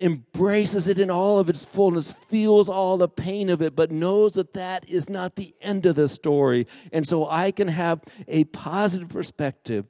embraces 0.01 0.89
it 0.89 0.99
in 0.99 1.11
all 1.11 1.39
of 1.39 1.51
its 1.51 1.65
fullness, 1.65 2.13
feels 2.13 2.69
all 2.69 2.97
the 2.97 3.09
pain 3.09 3.51
of 3.51 3.61
it, 3.61 3.75
but 3.75 3.91
knows 3.91 4.35
that 4.35 4.55
that 4.55 4.89
is 4.89 5.09
not 5.09 5.37
the 5.37 5.55
end 5.61 5.85
of 5.87 5.97
the 5.97 6.09
story. 6.09 6.67
And 6.93 7.07
so 7.07 7.29
I 7.29 7.51
can 7.51 7.69
have 7.69 8.01
a 8.29 8.45
positive 8.45 9.09
perspective 9.09 9.87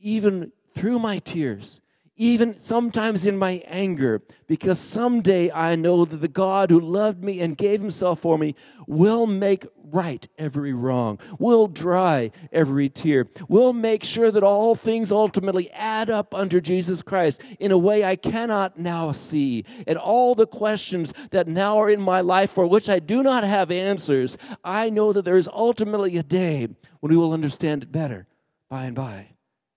even 0.00 0.52
through 0.74 1.00
my 1.00 1.18
tears 1.18 1.80
even 2.18 2.58
sometimes 2.58 3.24
in 3.24 3.38
my 3.38 3.62
anger, 3.66 4.20
because 4.48 4.78
someday 4.78 5.50
I 5.52 5.76
know 5.76 6.04
that 6.04 6.16
the 6.16 6.28
God 6.28 6.70
who 6.70 6.80
loved 6.80 7.22
me 7.22 7.40
and 7.40 7.56
gave 7.56 7.80
himself 7.80 8.20
for 8.20 8.36
me 8.36 8.54
will 8.86 9.26
make 9.26 9.66
right 9.90 10.26
every 10.36 10.72
wrong, 10.74 11.18
will 11.38 11.68
dry 11.68 12.30
every 12.52 12.88
tear, 12.88 13.26
will 13.48 13.72
make 13.72 14.04
sure 14.04 14.30
that 14.30 14.42
all 14.42 14.74
things 14.74 15.12
ultimately 15.12 15.70
add 15.70 16.10
up 16.10 16.34
under 16.34 16.60
Jesus 16.60 17.02
Christ 17.02 17.40
in 17.58 17.70
a 17.70 17.78
way 17.78 18.04
I 18.04 18.16
cannot 18.16 18.78
now 18.78 19.12
see. 19.12 19.64
And 19.86 19.96
all 19.96 20.34
the 20.34 20.46
questions 20.46 21.14
that 21.30 21.46
now 21.46 21.78
are 21.78 21.88
in 21.88 22.02
my 22.02 22.20
life 22.20 22.50
for 22.50 22.66
which 22.66 22.88
I 22.88 22.98
do 22.98 23.22
not 23.22 23.44
have 23.44 23.70
answers, 23.70 24.36
I 24.64 24.90
know 24.90 25.12
that 25.12 25.24
there 25.24 25.38
is 25.38 25.48
ultimately 25.48 26.16
a 26.16 26.22
day 26.22 26.66
when 27.00 27.10
we 27.10 27.16
will 27.16 27.32
understand 27.32 27.84
it 27.84 27.92
better 27.92 28.26
by 28.68 28.84
and 28.84 28.96
by. 28.96 29.28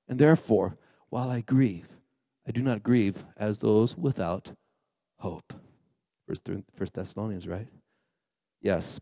And 0.10 0.20
therefore, 0.20 0.78
while 1.10 1.30
I 1.30 1.42
grieve, 1.42 1.88
I 2.48 2.52
do 2.52 2.62
not 2.62 2.84
grieve 2.84 3.24
as 3.38 3.60
those 3.60 3.96
without 3.96 4.54
hope. 5.20 5.54
First, 6.28 6.50
First 6.76 6.94
Thessalonians, 6.94 7.48
right? 7.48 7.68
Yes, 8.62 9.00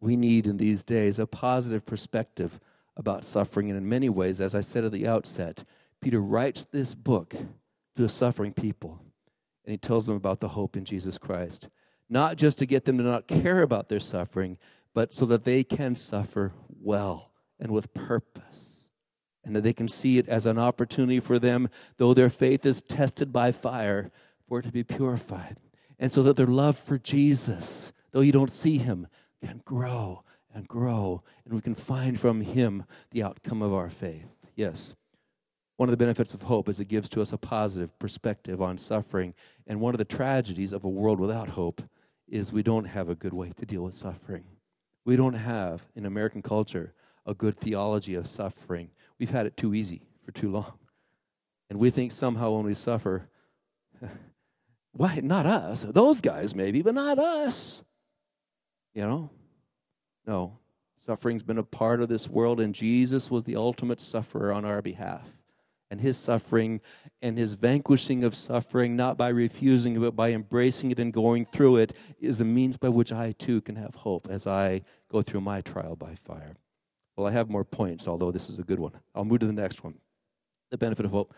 we 0.00 0.16
need 0.16 0.46
in 0.46 0.56
these 0.56 0.82
days 0.84 1.18
a 1.18 1.26
positive 1.26 1.86
perspective 1.86 2.60
about 2.96 3.24
suffering. 3.24 3.70
And 3.70 3.78
in 3.78 3.88
many 3.88 4.08
ways, 4.08 4.40
as 4.40 4.54
I 4.54 4.60
said 4.60 4.84
at 4.84 4.92
the 4.92 5.06
outset, 5.06 5.64
Peter 6.00 6.20
writes 6.20 6.64
this 6.64 6.94
book 6.94 7.34
to 7.96 8.04
a 8.04 8.08
suffering 8.08 8.52
people. 8.52 9.00
And 9.64 9.72
he 9.72 9.78
tells 9.78 10.06
them 10.06 10.16
about 10.16 10.40
the 10.40 10.48
hope 10.48 10.76
in 10.76 10.84
Jesus 10.84 11.18
Christ. 11.18 11.68
Not 12.08 12.36
just 12.36 12.58
to 12.60 12.66
get 12.66 12.84
them 12.84 12.98
to 12.98 13.04
not 13.04 13.26
care 13.26 13.62
about 13.62 13.88
their 13.88 14.00
suffering, 14.00 14.58
but 14.94 15.12
so 15.12 15.26
that 15.26 15.44
they 15.44 15.64
can 15.64 15.94
suffer 15.94 16.52
well 16.68 17.32
and 17.58 17.72
with 17.72 17.92
purpose 17.94 18.75
and 19.46 19.54
that 19.54 19.62
they 19.62 19.72
can 19.72 19.88
see 19.88 20.18
it 20.18 20.28
as 20.28 20.44
an 20.44 20.58
opportunity 20.58 21.20
for 21.20 21.38
them, 21.38 21.68
though 21.98 22.12
their 22.12 22.28
faith 22.28 22.66
is 22.66 22.82
tested 22.82 23.32
by 23.32 23.52
fire, 23.52 24.10
for 24.48 24.58
it 24.58 24.64
to 24.64 24.72
be 24.72 24.82
purified. 24.82 25.56
And 25.98 26.12
so 26.12 26.22
that 26.24 26.36
their 26.36 26.46
love 26.46 26.76
for 26.76 26.98
Jesus, 26.98 27.92
though 28.10 28.20
you 28.20 28.32
don't 28.32 28.52
see 28.52 28.78
him, 28.78 29.06
can 29.42 29.62
grow 29.64 30.24
and 30.52 30.66
grow, 30.66 31.22
and 31.44 31.54
we 31.54 31.60
can 31.60 31.76
find 31.76 32.18
from 32.18 32.40
him 32.40 32.84
the 33.12 33.22
outcome 33.22 33.62
of 33.62 33.72
our 33.72 33.88
faith. 33.88 34.26
Yes. 34.56 34.94
One 35.76 35.88
of 35.88 35.92
the 35.92 36.02
benefits 36.02 36.34
of 36.34 36.42
hope 36.42 36.68
is 36.68 36.80
it 36.80 36.88
gives 36.88 37.08
to 37.10 37.22
us 37.22 37.32
a 37.32 37.38
positive 37.38 37.96
perspective 37.98 38.60
on 38.60 38.78
suffering. 38.78 39.34
And 39.66 39.80
one 39.80 39.94
of 39.94 39.98
the 39.98 40.04
tragedies 40.04 40.72
of 40.72 40.84
a 40.84 40.88
world 40.88 41.20
without 41.20 41.50
hope 41.50 41.82
is 42.26 42.52
we 42.52 42.62
don't 42.62 42.86
have 42.86 43.08
a 43.08 43.14
good 43.14 43.34
way 43.34 43.52
to 43.56 43.66
deal 43.66 43.82
with 43.82 43.94
suffering. 43.94 44.44
We 45.04 45.14
don't 45.14 45.34
have, 45.34 45.86
in 45.94 46.04
American 46.04 46.42
culture, 46.42 46.94
a 47.26 47.34
good 47.34 47.58
theology 47.58 48.14
of 48.14 48.26
suffering. 48.26 48.90
We've 49.18 49.30
had 49.30 49.46
it 49.46 49.56
too 49.56 49.74
easy 49.74 50.02
for 50.24 50.32
too 50.32 50.50
long. 50.50 50.78
And 51.68 51.78
we 51.78 51.90
think 51.90 52.12
somehow 52.12 52.52
when 52.52 52.64
we 52.64 52.74
suffer, 52.74 53.28
why? 54.92 55.20
Not 55.22 55.46
us. 55.46 55.82
Those 55.82 56.20
guys 56.20 56.54
maybe, 56.54 56.82
but 56.82 56.94
not 56.94 57.18
us. 57.18 57.82
You 58.94 59.02
know? 59.02 59.30
No. 60.26 60.58
Suffering's 60.96 61.42
been 61.42 61.58
a 61.58 61.62
part 61.62 62.00
of 62.00 62.08
this 62.08 62.28
world, 62.28 62.60
and 62.60 62.74
Jesus 62.74 63.30
was 63.30 63.44
the 63.44 63.56
ultimate 63.56 64.00
sufferer 64.00 64.52
on 64.52 64.64
our 64.64 64.82
behalf. 64.82 65.28
And 65.88 66.00
his 66.00 66.16
suffering 66.16 66.80
and 67.22 67.38
his 67.38 67.54
vanquishing 67.54 68.24
of 68.24 68.34
suffering, 68.34 68.96
not 68.96 69.16
by 69.16 69.28
refusing 69.28 69.94
it, 69.94 70.00
but 70.00 70.16
by 70.16 70.32
embracing 70.32 70.90
it 70.90 70.98
and 70.98 71.12
going 71.12 71.46
through 71.46 71.76
it, 71.76 71.92
is 72.18 72.38
the 72.38 72.44
means 72.44 72.76
by 72.76 72.88
which 72.88 73.12
I 73.12 73.32
too 73.32 73.60
can 73.60 73.76
have 73.76 73.94
hope 73.94 74.26
as 74.28 74.48
I 74.48 74.82
go 75.08 75.22
through 75.22 75.42
my 75.42 75.60
trial 75.60 75.94
by 75.94 76.16
fire. 76.16 76.56
Well, 77.16 77.26
I 77.26 77.30
have 77.30 77.48
more 77.48 77.64
points, 77.64 78.06
although 78.06 78.30
this 78.30 78.50
is 78.50 78.58
a 78.58 78.62
good 78.62 78.78
one. 78.78 78.92
I'll 79.14 79.24
move 79.24 79.40
to 79.40 79.46
the 79.46 79.52
next 79.52 79.82
one 79.82 79.94
the 80.70 80.78
benefit 80.78 81.06
of 81.06 81.12
hope. 81.12 81.32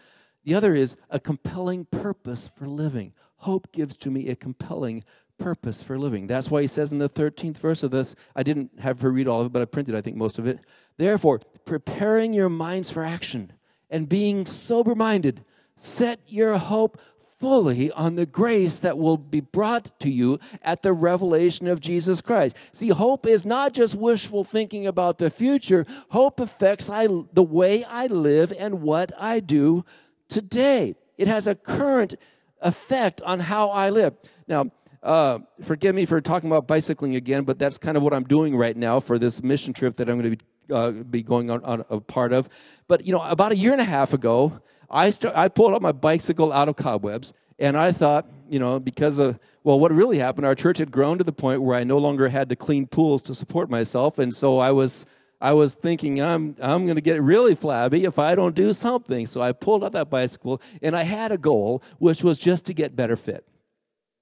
The 0.45 0.55
other 0.55 0.75
is 0.75 0.97
a 1.11 1.21
compelling 1.21 1.85
purpose 1.85 2.49
for 2.49 2.67
living. 2.67 3.13
Hope 3.37 3.71
gives 3.73 3.97
to 3.99 4.11
me 4.11 4.29
a 4.29 4.37
compelling 4.37 5.05
purpose 5.39 5.83
for 5.83 5.99
living. 5.99 6.27
That's 6.27 6.51
why 6.51 6.63
he 6.63 6.67
says 6.67 6.93
in 6.93 6.99
the 6.99 7.09
13th 7.09 7.59
verse 7.59 7.83
of 7.83 7.91
this, 7.91 8.15
I 8.35 8.43
didn't 8.43 8.81
have 8.81 9.01
her 9.03 9.11
read 9.11 9.29
all 9.29 9.41
of 9.41 9.47
it, 9.47 9.53
but 9.53 9.63
I 9.63 9.67
printed, 9.67 9.95
I 9.95 10.01
think, 10.01 10.17
most 10.17 10.39
of 10.39 10.47
it. 10.47 10.61
Therefore, 10.97 11.41
preparing 11.65 12.33
your 12.33 12.49
minds 12.49 12.91
for 12.91 13.05
action 13.05 13.53
and 13.91 14.09
being 14.09 14.47
sober 14.47 14.95
minded, 14.95 15.45
set 15.77 16.21
your 16.27 16.57
hope 16.59 16.99
fully 17.39 17.91
on 17.93 18.17
the 18.17 18.27
grace 18.27 18.81
that 18.81 18.99
will 18.99 19.17
be 19.17 19.41
brought 19.41 19.99
to 20.01 20.11
you 20.11 20.39
at 20.63 20.83
the 20.83 20.93
revelation 20.93 21.69
of 21.69 21.81
Jesus 21.81 22.21
Christ. 22.21 22.57
See, 22.73 22.89
hope 22.89 23.27
is 23.27 23.45
not 23.45 23.73
just 23.73 23.95
wishful 23.95 24.45
thinking 24.45 24.87
about 24.87 25.19
the 25.19 25.31
future, 25.31 25.87
hope 26.11 26.41
affects 26.41 26.91
I, 26.91 27.07
the 27.33 27.43
way 27.43 27.85
I 27.85 28.07
live 28.07 28.53
and 28.59 28.83
what 28.83 29.13
I 29.19 29.41
do 29.41 29.85
today. 30.29 30.97
It 31.17 31.29
has 31.29 31.47
a 31.47 31.55
current 31.55 32.15
effect 32.61 33.23
on 33.23 33.41
how 33.41 33.71
I 33.71 33.91
live. 33.91 34.15
Now, 34.49 34.71
uh, 35.03 35.39
forgive 35.63 35.95
me 35.95 36.07
for 36.07 36.21
talking 36.21 36.51
about 36.51 36.67
bicycling 36.67 37.15
again, 37.15 37.45
but 37.45 37.59
that's 37.59 37.79
kind 37.79 37.97
of 37.97 38.03
what 38.03 38.13
I'm 38.13 38.25
doing 38.25 38.57
right 38.57 38.77
now 38.77 38.99
for 38.99 39.17
this 39.19 39.43
mission 39.43 39.73
trip 39.73 39.97
that 39.97 40.09
I'm 40.09 40.21
going 40.21 40.33
to 40.33 40.37
be, 40.37 40.75
uh, 40.75 40.91
be 41.05 41.23
going 41.23 41.51
on, 41.51 41.65
on 41.65 41.85
a 41.89 42.01
part 42.01 42.33
of. 42.33 42.49
But, 42.89 43.07
you 43.07 43.13
know, 43.13 43.23
about 43.23 43.53
a 43.53 43.57
year 43.57 43.71
and 43.73 43.81
a 43.81 43.85
half 43.85 44.13
ago, 44.13 44.61
I, 44.91 45.11
start, 45.11 45.37
I 45.37 45.49
pulled 45.49 45.75
up 45.75 45.83
my 45.83 45.93
bicycle 45.93 46.53
out 46.53 46.69
of 46.69 46.77
cobwebs, 46.77 47.33
and 47.59 47.77
I 47.77 47.93
thought, 47.93 48.27
you 48.49 48.59
know, 48.59 48.81
because 48.81 49.19
of, 49.19 49.39
well, 49.65 49.79
what 49.79 49.93
really 49.93 50.19
happened, 50.19 50.47
our 50.47 50.55
church 50.55 50.79
had 50.79 50.91
grown 50.91 51.19
to 51.19 51.25
the 51.25 51.33
point 51.33 51.63
where 51.63 51.77
I 51.77 51.85
no 51.85 51.99
longer 51.99 52.29
had 52.29 52.49
to 52.49 52.57
clean 52.57 52.87
pools 52.87 53.23
to 53.25 53.35
support 53.35 53.69
myself, 53.69 54.19
and 54.19 54.35
so 54.35 54.59
I 54.59 54.71
was, 54.71 55.05
I 55.41 55.53
was 55.53 55.75
thinking, 55.75 56.21
I'm, 56.21 56.57
I'm 56.61 56.85
going 56.85 56.97
to 56.97 57.03
get 57.03 57.23
really 57.23 57.55
flabby 57.55 58.05
if 58.05 58.19
I 58.19 58.35
don't 58.35 58.55
do 58.55 58.73
something. 58.73 59.27
So 59.27 59.41
I 59.41 59.53
pulled 59.53 59.85
out 59.85 59.93
that 59.93 60.11
bicycle, 60.11 60.61
and 60.83 60.97
I 60.97 61.05
had 61.05 61.31
a 61.31 61.39
goal, 61.39 61.83
which 61.99 62.25
was 62.25 62.39
just 62.39 62.67
to 62.67 62.75
get 62.75 62.97
better 62.97 63.17
fit. 63.17 63.47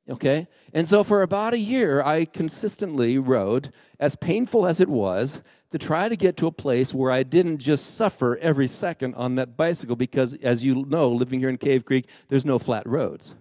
Okay? 0.08 0.46
And 0.72 0.86
so 0.86 1.02
for 1.02 1.22
about 1.22 1.54
a 1.54 1.58
year, 1.58 2.02
I 2.02 2.26
consistently 2.26 3.18
rode, 3.18 3.72
as 3.98 4.14
painful 4.14 4.66
as 4.66 4.80
it 4.80 4.88
was, 4.88 5.42
to 5.70 5.78
try 5.78 6.08
to 6.08 6.16
get 6.16 6.36
to 6.38 6.46
a 6.46 6.52
place 6.52 6.94
where 6.94 7.10
I 7.10 7.22
didn't 7.22 7.58
just 7.58 7.94
suffer 7.96 8.36
every 8.38 8.68
second 8.68 9.14
on 9.14 9.34
that 9.36 9.56
bicycle 9.56 9.96
because, 9.96 10.34
as 10.34 10.64
you 10.64 10.84
know, 10.86 11.10
living 11.10 11.40
here 11.40 11.48
in 11.48 11.58
Cave 11.58 11.84
Creek, 11.84 12.08
there's 12.28 12.44
no 12.44 12.58
flat 12.58 12.86
roads. 12.86 13.34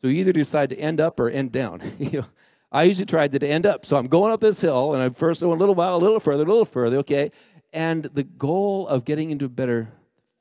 So 0.00 0.08
you 0.08 0.20
either 0.20 0.32
decide 0.32 0.70
to 0.70 0.78
end 0.78 1.00
up 1.00 1.20
or 1.20 1.28
end 1.28 1.52
down. 1.52 1.82
you 1.98 2.20
know, 2.20 2.26
I 2.72 2.84
usually 2.84 3.06
tried 3.06 3.32
to 3.32 3.46
end 3.46 3.66
up. 3.66 3.86
So 3.86 3.96
I'm 3.96 4.08
going 4.08 4.32
up 4.32 4.40
this 4.40 4.60
hill, 4.60 4.94
and 4.94 5.02
I 5.02 5.08
first 5.10 5.42
went 5.42 5.56
a 5.56 5.58
little 5.58 5.74
while, 5.74 5.96
a 5.96 5.98
little 5.98 6.20
further, 6.20 6.44
a 6.44 6.46
little 6.46 6.64
further, 6.64 6.98
okay? 6.98 7.30
And 7.72 8.04
the 8.04 8.24
goal 8.24 8.88
of 8.88 9.04
getting 9.04 9.30
into 9.30 9.48
better 9.48 9.92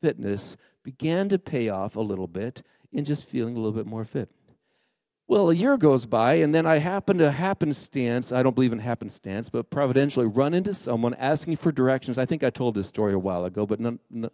fitness 0.01 0.55
began 0.83 1.29
to 1.29 1.39
pay 1.39 1.69
off 1.69 1.95
a 1.95 2.01
little 2.01 2.27
bit 2.27 2.61
in 2.91 3.05
just 3.05 3.27
feeling 3.27 3.55
a 3.55 3.59
little 3.59 3.73
bit 3.73 3.85
more 3.85 4.05
fit. 4.05 4.29
Well, 5.27 5.49
a 5.49 5.55
year 5.55 5.75
goes 5.75 6.05
by, 6.05 6.35
and 6.35 6.53
then 6.53 6.67
I 6.67 6.77
happen 6.77 7.17
to 7.17 7.31
happenstance, 7.31 8.31
I 8.31 8.43
don't 8.43 8.53
believe 8.53 8.71
in 8.71 8.77
happenstance, 8.77 9.49
but 9.49 9.71
providentially 9.71 10.27
run 10.27 10.53
into 10.53 10.71
someone 10.71 11.15
asking 11.15 11.57
for 11.57 11.71
directions. 11.71 12.19
I 12.19 12.25
think 12.25 12.43
I 12.43 12.51
told 12.51 12.75
this 12.75 12.87
story 12.87 13.13
a 13.13 13.19
while 13.19 13.43
ago, 13.43 13.65
but 13.65 13.79
none, 13.79 13.99
none, 14.11 14.29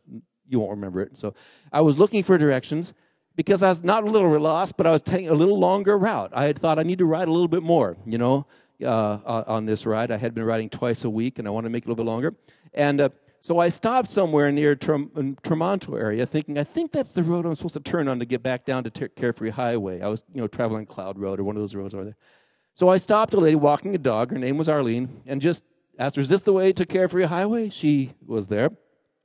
you 0.50 0.60
won't 0.60 0.72
remember 0.72 1.02
it. 1.02 1.18
So 1.18 1.34
I 1.72 1.80
was 1.80 1.98
looking 1.98 2.24
for 2.24 2.38
directions 2.38 2.92
because 3.38 3.64
I 3.64 3.70
was 3.70 3.86
not 3.86 4.04
a 4.04 4.08
little 4.08 4.38
lost, 4.38 4.76
but 4.76 4.86
I 4.86 4.92
was 4.92 5.02
taking 5.02 5.30
a 5.30 5.34
little 5.34 5.58
longer 5.58 5.98
route. 5.98 6.32
I 6.34 6.44
had 6.44 6.60
thought 6.60 6.78
I 6.78 6.84
need 6.84 7.00
to 7.00 7.06
ride 7.06 7.30
a 7.30 7.32
little 7.32 7.48
bit 7.48 7.64
more, 7.64 7.96
you 8.06 8.18
know, 8.18 8.46
uh, 8.84 9.44
on 9.48 9.66
this 9.66 9.86
ride. 9.86 10.12
I 10.12 10.18
had 10.18 10.34
been 10.34 10.44
riding 10.44 10.70
twice 10.70 11.06
a 11.06 11.10
week, 11.10 11.40
and 11.40 11.48
I 11.48 11.52
wanted 11.52 11.70
to 11.70 11.72
make 11.72 11.84
it 11.84 11.88
a 11.88 11.90
little 11.90 12.04
bit 12.04 12.10
longer. 12.10 12.36
And 12.74 13.00
uh, 13.00 13.10
so 13.44 13.58
I 13.58 13.70
stopped 13.70 14.08
somewhere 14.08 14.52
near 14.52 14.76
Tramonto 14.76 16.00
area, 16.00 16.28
thinking 16.28 16.60
I 16.60 16.64
think 16.64 16.92
that's 16.92 17.12
the 17.12 17.24
road 17.24 17.48
I'm 17.48 17.56
supposed 17.56 17.74
to 17.74 17.80
turn 17.80 18.08
on 18.08 18.20
to 18.20 18.26
get 18.26 18.44
back 18.44 18.66
down 18.66 18.84
to 18.84 19.10
Carefree 19.10 19.50
Highway. 19.50 20.02
I 20.02 20.10
was, 20.10 20.24
you 20.32 20.42
know, 20.42 20.48
traveling 20.48 20.86
Cloud 20.86 21.18
Road 21.18 21.40
or 21.40 21.44
one 21.44 21.56
of 21.56 21.64
those 21.64 21.74
roads 21.74 21.96
over 21.96 22.04
there. 22.04 22.18
So 22.76 22.90
I 22.90 22.98
stopped 22.98 23.34
a 23.34 23.40
lady 23.40 23.56
walking 23.56 23.96
a 23.96 23.98
dog. 23.98 24.30
Her 24.30 24.38
name 24.38 24.60
was 24.60 24.70
Arlene, 24.70 25.24
and 25.26 25.42
just 25.42 25.64
asked 25.98 26.18
her, 26.18 26.22
"Is 26.22 26.30
this 26.30 26.42
the 26.42 26.54
way 26.54 26.72
to 26.72 26.86
Carefree 26.86 27.24
Highway?" 27.24 27.70
She 27.70 28.12
was 28.28 28.46
there. 28.46 28.70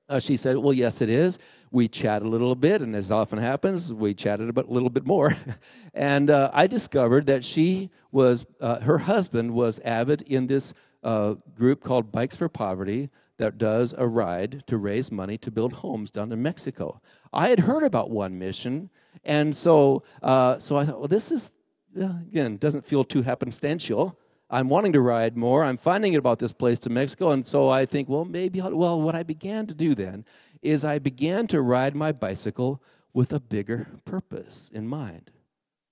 Uh, 0.08 0.18
she 0.18 0.38
said, 0.38 0.56
"Well, 0.56 0.72
yes, 0.72 1.02
it 1.02 1.10
is." 1.10 1.38
We 1.70 1.86
chatted 1.86 2.26
a 2.26 2.30
little 2.30 2.54
bit, 2.54 2.80
and 2.80 2.96
as 2.96 3.10
often 3.10 3.38
happens, 3.38 3.92
we 3.92 4.14
chatted 4.14 4.56
a 4.56 4.60
little 4.62 4.88
bit 4.88 5.04
more. 5.04 5.36
and 5.94 6.30
uh, 6.30 6.50
I 6.54 6.68
discovered 6.68 7.26
that 7.26 7.44
she 7.44 7.90
was, 8.12 8.46
uh, 8.62 8.80
her 8.80 8.96
husband 8.96 9.50
was 9.50 9.78
avid 9.80 10.22
in 10.22 10.46
this 10.46 10.72
uh, 11.02 11.34
group 11.54 11.82
called 11.82 12.10
Bikes 12.10 12.34
for 12.34 12.48
Poverty 12.48 13.10
that 13.38 13.58
does 13.58 13.94
a 13.96 14.06
ride 14.06 14.64
to 14.66 14.76
raise 14.76 15.12
money 15.12 15.36
to 15.38 15.50
build 15.50 15.74
homes 15.74 16.10
down 16.10 16.32
in 16.32 16.42
Mexico. 16.42 17.00
I 17.32 17.48
had 17.48 17.60
heard 17.60 17.82
about 17.82 18.10
one 18.10 18.38
mission, 18.38 18.90
and 19.24 19.56
so 19.56 20.02
uh, 20.22 20.58
so 20.58 20.76
I 20.76 20.84
thought, 20.84 20.98
well, 20.98 21.08
this 21.08 21.30
is 21.30 21.56
again 21.94 22.56
doesn't 22.56 22.86
feel 22.86 23.04
too 23.04 23.22
happenstantial. 23.22 24.16
I'm 24.48 24.68
wanting 24.68 24.92
to 24.92 25.00
ride 25.00 25.36
more. 25.36 25.64
I'm 25.64 25.76
finding 25.76 26.12
it 26.12 26.18
about 26.18 26.38
this 26.38 26.52
place 26.52 26.78
to 26.80 26.90
Mexico, 26.90 27.30
and 27.30 27.44
so 27.44 27.68
I 27.68 27.84
think, 27.84 28.08
well, 28.08 28.24
maybe. 28.24 28.60
I'll, 28.60 28.74
well, 28.74 29.00
what 29.02 29.14
I 29.14 29.22
began 29.22 29.66
to 29.66 29.74
do 29.74 29.94
then 29.94 30.24
is 30.62 30.84
I 30.84 30.98
began 30.98 31.46
to 31.48 31.60
ride 31.60 31.96
my 31.96 32.12
bicycle 32.12 32.82
with 33.12 33.32
a 33.32 33.40
bigger 33.40 33.88
purpose 34.04 34.70
in 34.72 34.86
mind. 34.86 35.30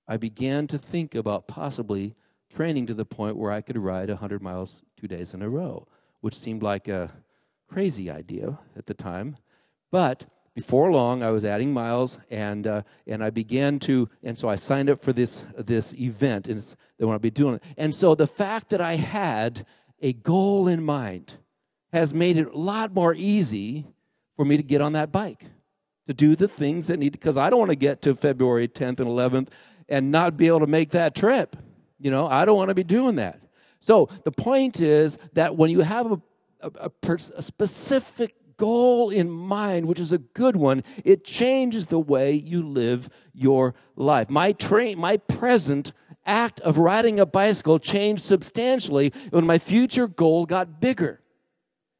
I 0.07 0.17
began 0.19 0.67
to 0.69 0.79
think 0.79 1.15
about 1.15 1.49
possibly 1.49 2.15
training 2.55 2.87
to 2.87 2.95
the 2.95 3.07
point 3.07 3.37
where 3.37 3.51
I 3.51 3.61
could 3.61 3.79
ride 3.79 4.09
100 4.09 4.43
miles 4.43 4.85
two 5.01 5.09
days 5.09 5.35
in 5.35 5.43
a 5.43 5.49
row, 5.49 5.89
which 6.21 6.37
seemed 6.37 6.63
like 6.63 6.87
a 6.87 7.11
crazy 7.75 8.09
idea 8.09 8.57
at 8.77 8.87
the 8.87 8.95
time. 8.95 9.37
But 9.91 10.27
before 10.55 10.93
long, 10.93 11.25
I 11.25 11.33
was 11.33 11.45
adding 11.45 11.73
miles, 11.73 12.19
and 12.31 12.69
uh, 12.69 12.83
and 13.05 13.25
I 13.25 13.31
began 13.31 13.81
to, 13.81 14.09
and 14.23 14.39
so 14.39 14.49
I 14.49 14.55
signed 14.55 14.89
up 14.89 15.03
for 15.03 15.13
this 15.13 15.45
this 15.59 15.93
event, 15.95 16.47
and 16.47 16.63
they 16.97 17.05
want 17.05 17.17
to 17.17 17.21
be 17.21 17.33
doing 17.33 17.57
it. 17.57 17.65
And 17.77 17.93
so 17.93 18.15
the 18.15 18.29
fact 18.29 18.69
that 18.69 18.81
I 18.81 18.95
had 18.95 19.67
a 20.01 20.13
goal 20.13 20.69
in 20.69 20.85
mind 20.85 21.35
has 21.93 22.15
made 22.15 22.37
it 22.37 22.47
a 22.47 22.57
lot 22.57 22.95
more 22.95 23.13
easy 23.13 23.89
for 24.37 24.45
me 24.45 24.57
to 24.57 24.63
get 24.63 24.81
on 24.81 24.93
that 24.93 25.11
bike, 25.11 25.47
to 26.07 26.15
do 26.15 26.37
the 26.37 26.47
things 26.47 26.87
that 26.87 27.01
need. 27.01 27.11
Because 27.11 27.37
I 27.37 27.51
don't 27.51 27.59
want 27.59 27.73
to 27.73 27.77
get 27.89 28.03
to 28.03 28.15
February 28.15 28.69
10th 28.69 29.01
and 29.01 29.09
11th 29.09 29.49
and 29.89 30.13
not 30.13 30.37
be 30.37 30.47
able 30.47 30.61
to 30.61 30.69
make 30.69 30.91
that 30.91 31.17
trip. 31.17 31.57
You 31.99 32.13
know, 32.13 32.29
I 32.29 32.45
don't 32.45 32.57
want 32.57 32.69
to 32.69 32.75
be 32.75 32.85
doing 32.85 33.17
that. 33.17 33.41
So 33.81 34.09
the 34.23 34.33
point 34.33 34.81
is 34.81 35.19
that 35.33 35.57
when 35.57 35.71
you 35.71 35.81
have 35.81 36.13
a 36.13 36.23
a, 36.65 36.91
a, 36.91 37.19
a 37.37 37.43
specific 37.43 38.35
goal 38.57 39.11
in 39.11 39.31
mind, 39.31 39.87
which 39.87 40.01
is 40.01 40.13
a 40.13 40.19
good 40.19 40.57
one, 40.57 40.83
it 41.05 41.25
changes 41.25 41.87
the 41.87 41.99
way 41.99 42.33
you 42.33 42.67
live 42.67 43.09
your 43.33 43.75
life. 43.97 44.31
My 44.31 44.53
train, 44.53 44.99
my 44.99 45.17
present 45.17 45.93
act 46.27 46.61
of 46.61 46.79
riding 46.79 47.21
a 47.21 47.27
bicycle 47.27 47.79
changed 47.79 48.23
substantially 48.23 49.13
when 49.31 49.47
my 49.47 49.59
future 49.59 50.09
goal 50.09 50.47
got 50.47 50.81
bigger. 50.81 51.21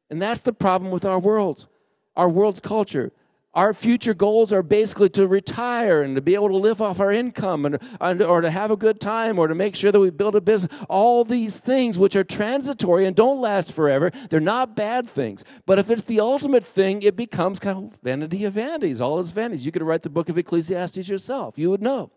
And 0.09 0.21
that's 0.21 0.41
the 0.41 0.53
problem 0.53 0.91
with 0.91 1.05
our 1.05 1.19
world, 1.19 1.67
our 2.15 2.29
world's 2.29 2.59
culture. 2.59 3.11
Our 3.55 3.73
future 3.73 4.13
goals 4.13 4.51
are 4.51 4.61
basically 4.61 5.07
to 5.11 5.27
retire 5.27 6.01
and 6.01 6.15
to 6.15 6.21
be 6.21 6.35
able 6.35 6.49
to 6.49 6.57
live 6.57 6.81
off 6.81 6.99
our 6.99 7.11
income 7.11 7.65
and, 7.65 7.79
and, 8.01 8.21
or 8.21 8.41
to 8.41 8.49
have 8.49 8.69
a 8.69 8.75
good 8.75 8.99
time 8.99 9.39
or 9.39 9.47
to 9.47 9.55
make 9.55 9.77
sure 9.77 9.93
that 9.93 9.99
we 9.99 10.09
build 10.09 10.35
a 10.35 10.41
business. 10.41 10.77
All 10.89 11.23
these 11.23 11.61
things 11.61 11.97
which 11.97 12.17
are 12.17 12.23
transitory 12.23 13.05
and 13.05 13.15
don't 13.15 13.39
last 13.39 13.71
forever, 13.71 14.11
they're 14.29 14.41
not 14.41 14.75
bad 14.75 15.09
things. 15.09 15.45
But 15.65 15.79
if 15.79 15.89
it's 15.89 16.03
the 16.03 16.19
ultimate 16.19 16.65
thing, 16.65 17.01
it 17.01 17.15
becomes 17.15 17.59
kind 17.59 17.93
of 17.93 17.99
vanity 18.01 18.43
of 18.43 18.53
vanities. 18.53 18.99
All 18.99 19.19
is 19.19 19.31
vanities. 19.31 19.65
You 19.65 19.71
could 19.71 19.83
write 19.83 20.03
the 20.03 20.09
book 20.09 20.27
of 20.27 20.37
Ecclesiastes 20.37 21.07
yourself. 21.07 21.57
You 21.57 21.69
would 21.69 21.81
know. 21.81 22.11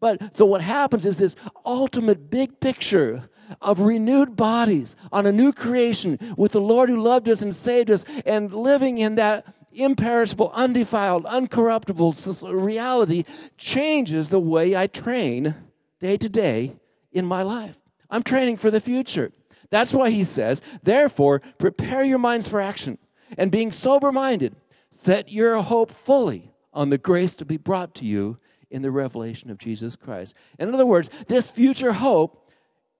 But 0.00 0.36
so 0.36 0.46
what 0.46 0.60
happens 0.60 1.04
is 1.04 1.18
this 1.18 1.34
ultimate 1.66 2.30
big 2.30 2.60
picture 2.60 3.28
of 3.60 3.80
renewed 3.80 4.36
bodies 4.36 4.94
on 5.10 5.26
a 5.26 5.32
new 5.32 5.52
creation 5.52 6.18
with 6.36 6.52
the 6.52 6.60
Lord 6.60 6.88
who 6.88 7.00
loved 7.00 7.28
us 7.28 7.42
and 7.42 7.54
saved 7.54 7.90
us 7.90 8.04
and 8.24 8.52
living 8.52 8.98
in 8.98 9.16
that 9.16 9.44
imperishable, 9.78 10.50
undefiled, 10.54 11.24
uncorruptible 11.24 12.62
reality 12.62 13.24
changes 13.56 14.28
the 14.28 14.40
way 14.40 14.76
I 14.76 14.86
train 14.86 15.54
day 16.00 16.16
to 16.16 16.28
day 16.28 16.76
in 17.12 17.26
my 17.26 17.42
life. 17.42 17.78
I'm 18.10 18.22
training 18.22 18.56
for 18.56 18.70
the 18.70 18.80
future. 18.80 19.32
That's 19.70 19.92
why 19.92 20.10
he 20.10 20.24
says, 20.24 20.62
therefore, 20.82 21.40
prepare 21.58 22.02
your 22.02 22.18
minds 22.18 22.48
for 22.48 22.60
action. 22.60 22.98
And 23.36 23.50
being 23.50 23.70
sober 23.70 24.10
minded, 24.10 24.56
set 24.90 25.30
your 25.30 25.60
hope 25.62 25.90
fully 25.90 26.52
on 26.72 26.88
the 26.88 26.98
grace 26.98 27.34
to 27.36 27.44
be 27.44 27.58
brought 27.58 27.94
to 27.96 28.04
you 28.04 28.38
in 28.70 28.82
the 28.82 28.90
revelation 28.90 29.50
of 29.50 29.58
Jesus 29.58 29.96
Christ. 29.96 30.34
In 30.58 30.72
other 30.72 30.86
words, 30.86 31.10
this 31.26 31.50
future 31.50 31.92
hope 31.92 32.50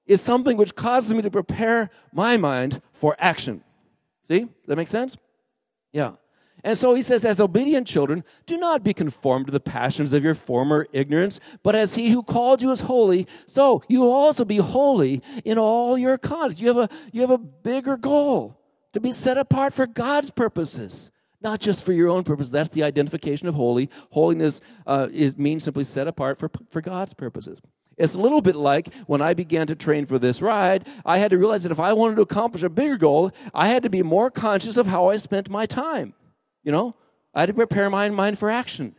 is 0.07 0.21
something 0.21 0.57
which 0.57 0.75
causes 0.75 1.15
me 1.15 1.23
to 1.23 1.31
prepare 1.31 1.91
my 2.13 2.37
mind 2.37 2.83
for 2.93 3.15
action. 3.19 3.63
See? 4.25 4.49
That 4.67 4.77
make 4.77 4.89
sense? 4.89 5.17
Yeah. 5.93 6.13
And 6.65 6.77
so 6.77 6.95
he 6.95 7.03
says, 7.03 7.25
as 7.25 7.41
obedient 7.41 7.87
children, 7.87 8.25
do 8.47 8.57
not 8.57 8.83
be 8.83 8.93
conformed 8.93 9.47
to 9.47 9.53
the 9.53 9.61
passions 9.61 10.13
of 10.13 10.25
your 10.25 10.35
former 10.35 10.87
ignorance, 10.93 11.39
but 11.63 11.75
as 11.75 11.95
he 11.95 12.11
who 12.11 12.23
called 12.23 12.63
you 12.63 12.71
is 12.71 12.81
holy, 12.81 13.27
so 13.47 13.83
you 13.89 14.05
also 14.05 14.45
be 14.45 14.57
holy 14.57 15.23
in 15.45 15.57
all 15.57 15.97
your 15.97 16.19
conduct. 16.19 16.61
You 16.61 16.69
have 16.69 16.77
a, 16.77 16.89
you 17.13 17.21
have 17.21 17.31
a 17.31 17.39
bigger 17.39 17.97
goal 17.97 18.59
to 18.93 19.01
be 19.01 19.13
set 19.13 19.39
apart 19.39 19.73
for 19.73 19.87
God's 19.87 20.31
purposes, 20.31 21.11
not 21.41 21.61
just 21.61 21.85
for 21.85 21.93
your 21.93 22.09
own 22.09 22.25
purposes. 22.25 22.51
That's 22.51 22.71
the 22.71 22.83
identification 22.83 23.47
of 23.47 23.55
holy. 23.55 23.89
Holiness 24.11 24.61
uh, 24.87 25.09
is, 25.13 25.39
means 25.39 25.63
simply 25.63 25.85
set 25.85 26.09
apart 26.09 26.39
for, 26.39 26.51
for 26.71 26.81
God's 26.81 27.15
purposes. 27.15 27.61
It's 27.97 28.15
a 28.15 28.21
little 28.21 28.41
bit 28.41 28.57
like 28.57 28.93
when 29.07 29.21
I 29.21 29.35
began 29.35 29.67
to 29.69 29.75
train 29.75 30.07
for 30.07 30.19
this 30.19 30.41
ride, 30.41 30.87
I 31.05 31.19
had 31.19 31.31
to 31.31 31.39
realize 31.39 31.65
that 31.65 31.73
if 31.73 31.81
I 31.81 31.93
wanted 31.93 32.17
to 32.17 32.23
accomplish 32.23 32.63
a 32.63 32.69
bigger 32.69 32.97
goal, 32.97 33.33
I 33.53 33.69
had 33.69 33.83
to 33.83 33.91
be 33.91 34.03
more 34.03 34.31
conscious 34.31 34.77
of 34.77 34.87
how 34.87 35.09
I 35.09 35.17
spent 35.17 35.51
my 35.51 35.67
time. 35.67 36.15
You 36.69 36.73
know, 36.73 36.95
I 37.33 37.41
had 37.41 37.47
to 37.47 37.55
prepare 37.55 37.89
my 37.89 38.11
mind 38.11 38.39
for 38.39 38.51
action. 38.51 38.95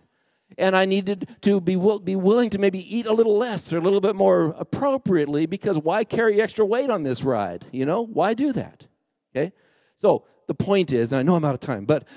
And 0.58 0.76
I 0.76 0.86
needed 0.86 1.30
to 1.42 1.62
be, 1.62 1.76
be 1.76 2.16
willing 2.16 2.50
to 2.50 2.58
maybe 2.58 2.80
eat 2.98 3.06
a 3.06 3.14
little 3.14 3.38
less 3.38 3.72
or 3.72 3.78
a 3.78 3.82
little 3.82 4.02
bit 4.02 4.16
more 4.16 4.56
appropriately 4.58 5.46
because 5.46 5.78
why 5.78 6.04
carry 6.04 6.42
extra 6.42 6.66
weight 6.66 6.90
on 6.90 7.04
this 7.04 7.24
ride? 7.24 7.68
You 7.72 7.86
know, 7.86 8.02
why 8.02 8.34
do 8.34 8.54
that? 8.54 8.88
Okay? 9.36 9.54
So 9.96 10.26
the 10.48 10.56
point 10.56 10.92
is, 10.92 11.12
and 11.12 11.20
I 11.20 11.22
know 11.22 11.36
I'm 11.36 11.46
out 11.46 11.54
of 11.54 11.60
time, 11.60 11.86
but, 11.86 12.08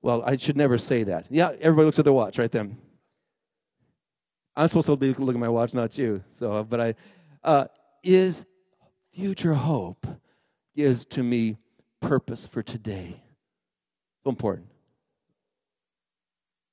well, 0.00 0.22
I 0.24 0.36
should 0.36 0.56
never 0.56 0.78
say 0.78 1.02
that. 1.02 1.26
Yeah, 1.28 1.50
everybody 1.60 1.86
looks 1.86 1.98
at 1.98 2.04
their 2.04 2.14
watch 2.14 2.38
right 2.38 2.52
then. 2.52 2.78
I'm 4.54 4.68
supposed 4.68 4.86
to 4.86 4.96
be 4.96 5.08
looking 5.08 5.34
at 5.34 5.40
my 5.40 5.48
watch, 5.48 5.74
not 5.74 5.98
you. 5.98 6.22
So, 6.28 6.62
but 6.62 6.80
I, 6.80 6.94
uh, 7.42 7.64
is 8.04 8.46
future 9.12 9.54
hope 9.54 10.06
gives 10.76 11.04
to 11.06 11.24
me 11.24 11.56
purpose 12.00 12.46
for 12.46 12.62
today. 12.62 13.20
So 14.22 14.30
important. 14.30 14.68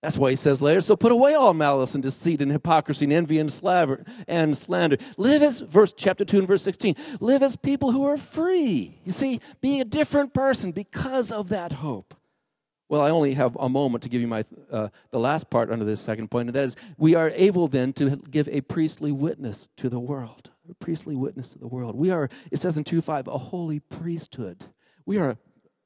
That's 0.01 0.17
why 0.17 0.31
he 0.31 0.35
says 0.35 0.63
later, 0.63 0.81
so 0.81 0.95
put 0.95 1.11
away 1.11 1.35
all 1.35 1.53
malice 1.53 1.93
and 1.93 2.01
deceit 2.01 2.41
and 2.41 2.51
hypocrisy 2.51 3.05
and 3.05 3.13
envy 3.13 3.37
and 3.37 3.51
slander 3.51 4.03
and 4.27 4.57
slander. 4.57 4.97
Live 5.17 5.43
as 5.43 5.59
verse 5.59 5.93
chapter 5.93 6.25
2 6.25 6.39
and 6.39 6.47
verse 6.47 6.63
16. 6.63 6.95
Live 7.19 7.43
as 7.43 7.55
people 7.55 7.91
who 7.91 8.05
are 8.05 8.17
free. 8.17 8.99
You 9.03 9.11
see, 9.11 9.39
be 9.61 9.79
a 9.79 9.85
different 9.85 10.33
person 10.33 10.71
because 10.71 11.31
of 11.31 11.49
that 11.49 11.71
hope. 11.73 12.15
Well, 12.89 13.01
I 13.01 13.11
only 13.11 13.35
have 13.35 13.55
a 13.57 13.69
moment 13.69 14.03
to 14.03 14.09
give 14.09 14.21
you 14.21 14.27
my 14.27 14.43
uh, 14.71 14.89
the 15.11 15.19
last 15.19 15.49
part 15.49 15.71
under 15.71 15.85
this 15.85 16.01
second 16.01 16.29
point, 16.29 16.49
and 16.49 16.55
that 16.55 16.65
is 16.65 16.75
we 16.97 17.15
are 17.15 17.29
able 17.35 17.67
then 17.67 17.93
to 17.93 18.17
give 18.17 18.49
a 18.49 18.61
priestly 18.61 19.11
witness 19.11 19.69
to 19.77 19.87
the 19.87 19.99
world. 19.99 20.49
A 20.69 20.73
priestly 20.73 21.15
witness 21.15 21.49
to 21.49 21.59
the 21.59 21.67
world. 21.67 21.95
We 21.95 22.11
are, 22.11 22.27
it 22.51 22.59
says 22.59 22.77
in 22.77 22.83
2 22.83 23.01
5, 23.01 23.27
a 23.27 23.37
holy 23.37 23.79
priesthood. 23.79 24.65
We 25.05 25.19
are 25.19 25.37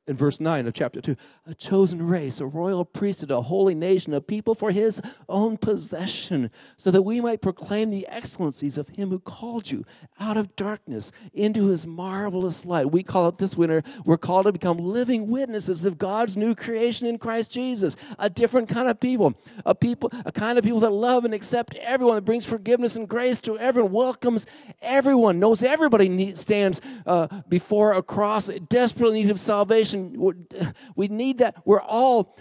in 0.07 0.15
verse 0.15 0.39
9 0.39 0.67
of 0.67 0.73
chapter 0.73 1.01
2 1.01 1.15
a 1.47 1.53
chosen 1.55 2.05
race, 2.05 2.39
a 2.39 2.45
royal 2.45 2.85
priesthood, 2.85 3.31
a 3.31 3.41
holy 3.41 3.73
nation, 3.73 4.13
a 4.13 4.21
people 4.21 4.53
for 4.53 4.71
his 4.71 5.01
own 5.27 5.57
possession, 5.57 6.51
so 6.77 6.91
that 6.91 7.01
we 7.01 7.19
might 7.21 7.41
proclaim 7.41 7.89
the 7.89 8.07
excellencies 8.07 8.77
of 8.77 8.89
him 8.89 9.09
who 9.09 9.19
called 9.19 9.69
you 9.69 9.85
out 10.19 10.37
of 10.37 10.55
darkness 10.55 11.11
into 11.33 11.67
his 11.67 11.87
marvelous 11.87 12.65
light. 12.65 12.91
We 12.91 13.03
call 13.03 13.27
it 13.29 13.37
this 13.37 13.57
winter, 13.57 13.83
we're 14.05 14.17
called 14.17 14.45
to 14.45 14.51
become 14.51 14.77
living 14.77 15.27
witnesses 15.27 15.85
of 15.85 15.97
God's 15.97 16.37
new 16.37 16.55
creation 16.55 17.07
in 17.07 17.17
Christ 17.17 17.51
Jesus, 17.51 17.95
a 18.19 18.29
different 18.29 18.69
kind 18.69 18.87
of 18.87 18.99
people, 18.99 19.33
a 19.65 19.73
people, 19.73 20.11
a 20.25 20.31
kind 20.31 20.57
of 20.57 20.63
people 20.63 20.79
that 20.81 20.91
love 20.91 21.25
and 21.25 21.33
accept 21.33 21.75
everyone, 21.75 22.15
that 22.15 22.25
brings 22.25 22.45
forgiveness 22.45 22.95
and 22.95 23.07
grace 23.07 23.39
to 23.41 23.57
everyone, 23.57 23.91
welcomes 23.91 24.45
everyone, 24.81 25.39
knows 25.39 25.63
everybody 25.63 26.35
stands 26.35 26.81
uh, 27.05 27.27
before 27.49 27.93
a 27.93 28.03
cross, 28.03 28.49
desperately 28.69 29.23
need 29.23 29.31
of 29.31 29.39
salvation 29.39 29.94
we 30.95 31.07
need 31.07 31.39
that. 31.39 31.61
We're 31.65 31.81
all, 31.81 32.37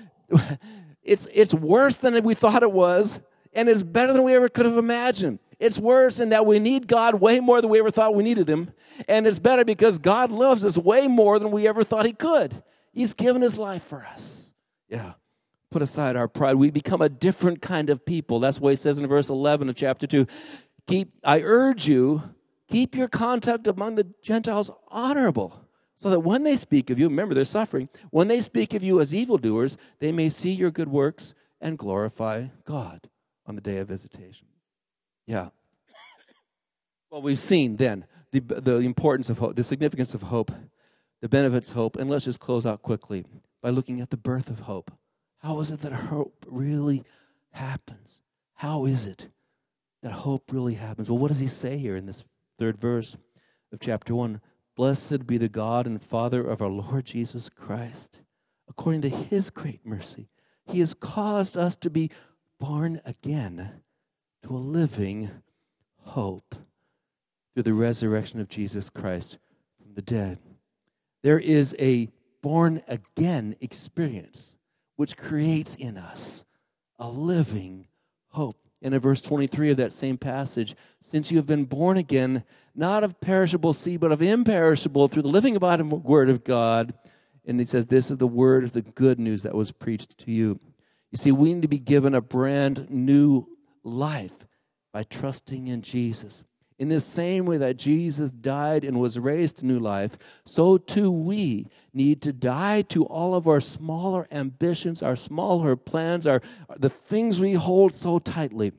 it's, 1.03 1.27
it's 1.33 1.55
worse 1.55 1.97
than 1.97 2.23
we 2.23 2.35
thought 2.35 2.63
it 2.63 2.73
was, 2.73 3.21
and 3.53 3.69
it's 3.69 3.83
better 3.83 4.13
than 4.13 4.23
we 4.23 4.35
ever 4.35 4.49
could 4.49 4.67
have 4.67 4.79
imagined. 4.79 5.39
It's 5.59 5.79
worse 5.79 6.21
in 6.21 6.31
that 6.31 6.47
we 6.47 6.59
need 6.59 6.87
God 6.89 7.17
way 7.17 7.41
more 7.41 7.61
than 7.61 7.71
we 7.71 7.79
ever 7.79 7.91
thought 7.91 8.15
we 8.15 8.23
needed 8.23 8.49
Him. 8.49 8.73
And 9.09 9.27
it's 9.27 9.39
better 9.39 9.65
because 9.65 9.99
God 9.99 10.31
loves 10.31 10.65
us 10.65 10.77
way 10.77 11.09
more 11.09 11.39
than 11.39 11.51
we 11.51 11.67
ever 11.67 11.85
thought 11.85 12.07
He 12.07 12.13
could. 12.13 12.63
He's 12.93 13.15
given 13.15 13.43
His 13.43 13.59
life 13.59 13.83
for 13.83 14.05
us. 14.05 14.53
Yeah. 14.89 15.15
Put 15.71 15.83
aside 15.83 16.17
our 16.17 16.29
pride. 16.29 16.55
We 16.55 16.71
become 16.71 17.03
a 17.03 17.09
different 17.09 17.63
kind 17.63 17.91
of 17.91 18.05
people. 18.05 18.41
That's 18.41 18.61
why 18.61 18.71
He 18.71 18.77
says 18.77 18.99
in 18.99 19.07
verse 19.07 19.29
11 19.29 19.69
of 19.69 19.77
chapter 19.77 20.07
2 20.07 20.27
Keep, 20.87 21.13
I 21.25 21.41
urge 21.41 21.89
you, 21.89 22.23
keep 22.69 22.95
your 22.95 23.09
conduct 23.09 23.67
among 23.67 23.95
the 23.95 24.07
Gentiles 24.23 24.71
honorable 24.89 25.64
so 26.05 26.11
that 26.11 26.21
when 26.21 26.43
they 26.43 26.55
speak 26.55 26.91
of 26.91 26.99
you, 26.99 27.09
remember 27.09 27.35
they're 27.35 27.47
suffering, 27.47 27.89
when 28.11 28.29
they 28.29 28.43
speak 28.43 28.75
of 28.75 28.83
you 28.83 29.01
as 29.01 29.15
evildoers, 29.15 29.79
they 30.01 30.13
may 30.13 30.29
see 30.29 30.53
your 30.53 30.71
good 30.71 30.89
works 30.89 31.33
and 31.63 31.79
glorify 31.79 32.49
God 32.67 33.09
on 33.47 33.55
the 33.55 33.63
day 33.63 33.79
of 33.79 33.89
visitation. 33.89 34.47
Yeah. 35.27 35.49
Well, 37.11 37.23
we've 37.23 37.41
seen 37.41 37.77
then 37.77 38.05
the, 38.33 38.41
the 38.41 38.77
importance 38.81 39.31
of 39.31 39.39
hope, 39.39 39.57
the 39.57 39.65
significance 39.65 40.13
of 40.13 40.21
hope, 40.25 40.53
the 41.23 41.29
benefits 41.31 41.71
of 41.71 41.77
hope, 41.77 41.97
and 41.97 42.11
let's 42.11 42.27
just 42.27 42.39
close 42.39 42.67
out 42.67 42.83
quickly 42.83 43.25
by 43.63 43.71
looking 43.71 44.03
at 44.03 44.11
the 44.11 44.19
birth 44.19 44.51
of 44.51 44.61
hope. 44.61 44.91
How 45.39 45.59
is 45.61 45.71
it 45.71 45.81
that 45.81 45.93
hope 45.93 46.45
really 46.47 47.03
happens? 47.53 48.21
How 48.57 48.85
is 48.85 49.07
it 49.07 49.29
that 50.03 50.13
hope 50.13 50.53
really 50.53 50.75
happens? 50.75 51.09
Well, 51.09 51.19
what 51.19 51.29
does 51.29 51.39
he 51.39 51.49
say 51.49 51.79
here 51.79 51.97
in 51.97 52.05
this 52.05 52.27
third 52.59 52.77
verse 52.77 53.17
of 53.73 53.81
chapter 53.81 54.15
1? 54.15 54.43
Blessed 54.77 55.27
be 55.27 55.39
the 55.39 55.49
God 55.49 55.87
and 55.87 56.03
Father 56.03 56.45
of 56.45 56.61
our 56.61 56.69
Lord 56.69 57.05
Jesus 57.05 57.49
Christ. 57.49 58.21
According 58.69 59.03
to 59.03 59.09
his 59.09 59.51
great 59.51 59.87
mercy, 59.87 60.29
he 60.67 60.81
has 60.81 60.95
caused 60.95 61.57
us 61.57 61.77
to 61.77 61.91
be 61.91 62.11
born 62.59 63.01
again 63.05 63.83
to 64.43 64.55
a 64.55 64.59
living 64.59 65.31
hope 66.01 66.57
through 67.53 67.63
the 67.63 67.73
resurrection 67.73 68.41
of 68.41 68.49
Jesus 68.49 68.91
Christ 68.91 69.39
from 69.79 69.95
the 69.95 70.03
dead. 70.03 70.39
There 71.23 71.39
is 71.39 71.77
a 71.79 72.09
born 72.43 72.83
again 72.89 73.57
experience 73.61 74.57
which 74.97 75.17
creates 75.17 75.75
in 75.75 75.97
us 75.97 76.45
a 76.99 77.09
living 77.09 77.87
hope 78.29 78.64
in 78.93 79.01
verse 79.01 79.21
23 79.23 79.71
of 79.71 79.77
that 79.79 79.93
same 79.93 80.19
passage, 80.19 80.77
since 81.01 81.31
you 81.31 81.39
have 81.39 81.47
been 81.47 81.65
born 81.65 81.97
again, 81.97 82.45
not 82.75 83.03
of 83.03 83.21
perishable 83.21 83.73
seed, 83.73 84.01
but 84.01 84.13
of 84.13 84.21
imperishable 84.21 85.09
through 85.09 85.23
the 85.23 85.29
living 85.29 85.57
abiding 85.57 85.89
word 85.89 86.29
of 86.29 86.45
God. 86.45 86.93
And 87.47 87.59
he 87.59 87.65
says, 87.65 87.87
This 87.87 88.11
is 88.11 88.19
the 88.19 88.27
word, 88.27 88.63
is 88.63 88.73
the 88.73 88.83
good 88.83 89.19
news 89.19 89.43
that 89.45 89.55
was 89.55 89.73
preached 89.73 90.19
to 90.19 90.31
you. 90.31 90.61
You 91.11 91.17
see, 91.17 91.33
we 91.33 91.55
need 91.55 91.63
to 91.63 91.69
be 91.69 91.79
given 91.79 92.15
a 92.15 92.21
brand 92.21 92.91
new 92.91 93.47
life 93.83 94.47
by 94.93 95.03
trusting 95.05 95.69
in 95.69 95.81
Jesus. 95.81 96.45
In 96.77 96.89
the 96.89 97.01
same 97.01 97.47
way 97.47 97.57
that 97.59 97.77
Jesus 97.77 98.33
died 98.33 98.85
and 98.85 98.99
was 98.99 99.19
raised 99.19 99.59
to 99.59 99.67
new 99.67 99.79
life, 99.79 100.19
so 100.45 100.77
too 100.77 101.11
we 101.11 101.69
need 101.93 102.21
to 102.23 102.33
die 102.33 102.83
to 102.83 103.05
all 103.05 103.37
of 103.37 103.47
our 103.47 103.61
smaller 103.61 104.27
ambitions, 104.33 105.01
our 105.01 105.15
smaller 105.15 105.77
plans, 105.77 106.27
our 106.27 106.43
the 106.77 106.91
things 106.91 107.39
we 107.39 107.55
hold 107.55 107.95
so 107.95 108.19
tightly. 108.19 108.73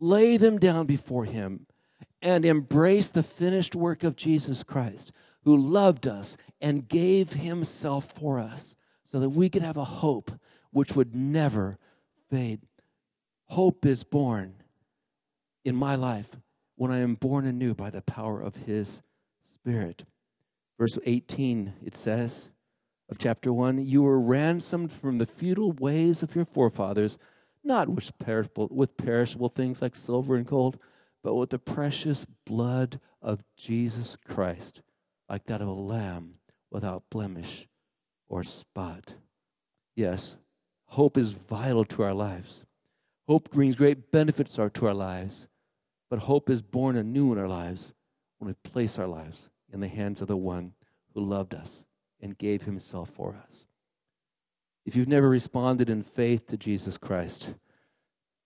Lay 0.00 0.36
them 0.36 0.58
down 0.58 0.84
before 0.84 1.24
him 1.24 1.66
and 2.20 2.44
embrace 2.44 3.08
the 3.08 3.22
finished 3.22 3.74
work 3.74 4.04
of 4.04 4.14
Jesus 4.14 4.62
Christ, 4.62 5.10
who 5.44 5.56
loved 5.56 6.06
us 6.06 6.36
and 6.60 6.88
gave 6.88 7.32
himself 7.32 8.12
for 8.12 8.38
us 8.38 8.76
so 9.04 9.18
that 9.18 9.30
we 9.30 9.48
could 9.48 9.62
have 9.62 9.78
a 9.78 9.84
hope 9.84 10.30
which 10.72 10.94
would 10.94 11.14
never 11.14 11.78
fade. 12.30 12.60
Hope 13.46 13.86
is 13.86 14.04
born 14.04 14.56
in 15.64 15.74
my 15.74 15.94
life 15.94 16.36
when 16.78 16.92
I 16.92 17.00
am 17.00 17.16
born 17.16 17.44
anew 17.44 17.74
by 17.74 17.90
the 17.90 18.00
power 18.00 18.40
of 18.40 18.54
His 18.54 19.02
Spirit. 19.42 20.04
Verse 20.78 20.96
18, 21.04 21.74
it 21.84 21.96
says 21.96 22.50
of 23.10 23.18
chapter 23.18 23.52
1 23.52 23.84
You 23.84 24.02
were 24.02 24.20
ransomed 24.20 24.92
from 24.92 25.18
the 25.18 25.26
futile 25.26 25.72
ways 25.72 26.22
of 26.22 26.36
your 26.36 26.44
forefathers, 26.44 27.18
not 27.64 27.88
with 27.88 28.16
perishable, 28.18 28.68
with 28.70 28.96
perishable 28.96 29.48
things 29.48 29.82
like 29.82 29.96
silver 29.96 30.36
and 30.36 30.46
gold, 30.46 30.78
but 31.22 31.34
with 31.34 31.50
the 31.50 31.58
precious 31.58 32.24
blood 32.46 33.00
of 33.20 33.42
Jesus 33.56 34.16
Christ, 34.16 34.82
like 35.28 35.46
that 35.46 35.60
of 35.60 35.66
a 35.66 35.72
lamb 35.72 36.34
without 36.70 37.10
blemish 37.10 37.66
or 38.28 38.44
spot. 38.44 39.14
Yes, 39.96 40.36
hope 40.86 41.18
is 41.18 41.32
vital 41.32 41.84
to 41.86 42.04
our 42.04 42.14
lives. 42.14 42.64
Hope 43.26 43.50
brings 43.50 43.74
great 43.74 44.12
benefits 44.12 44.54
to 44.54 44.86
our 44.86 44.94
lives. 44.94 45.48
But 46.10 46.20
hope 46.20 46.48
is 46.48 46.62
born 46.62 46.96
anew 46.96 47.32
in 47.32 47.38
our 47.38 47.48
lives 47.48 47.92
when 48.38 48.48
we 48.48 48.70
place 48.70 48.98
our 48.98 49.06
lives 49.06 49.48
in 49.72 49.80
the 49.80 49.88
hands 49.88 50.20
of 50.20 50.28
the 50.28 50.36
one 50.36 50.72
who 51.12 51.20
loved 51.20 51.54
us 51.54 51.86
and 52.20 52.38
gave 52.38 52.62
himself 52.62 53.10
for 53.10 53.36
us. 53.46 53.66
If 54.86 54.96
you've 54.96 55.08
never 55.08 55.28
responded 55.28 55.90
in 55.90 56.02
faith 56.02 56.46
to 56.46 56.56
Jesus 56.56 56.96
Christ, 56.96 57.54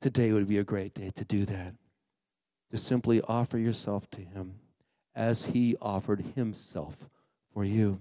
today 0.00 0.32
would 0.32 0.48
be 0.48 0.58
a 0.58 0.64
great 0.64 0.94
day 0.94 1.10
to 1.14 1.24
do 1.24 1.44
that. 1.44 1.74
To 2.72 2.78
simply 2.78 3.20
offer 3.22 3.58
yourself 3.58 4.10
to 4.10 4.22
him 4.22 4.54
as 5.14 5.44
he 5.44 5.76
offered 5.80 6.24
himself 6.34 7.08
for 7.52 7.64
you. 7.64 8.00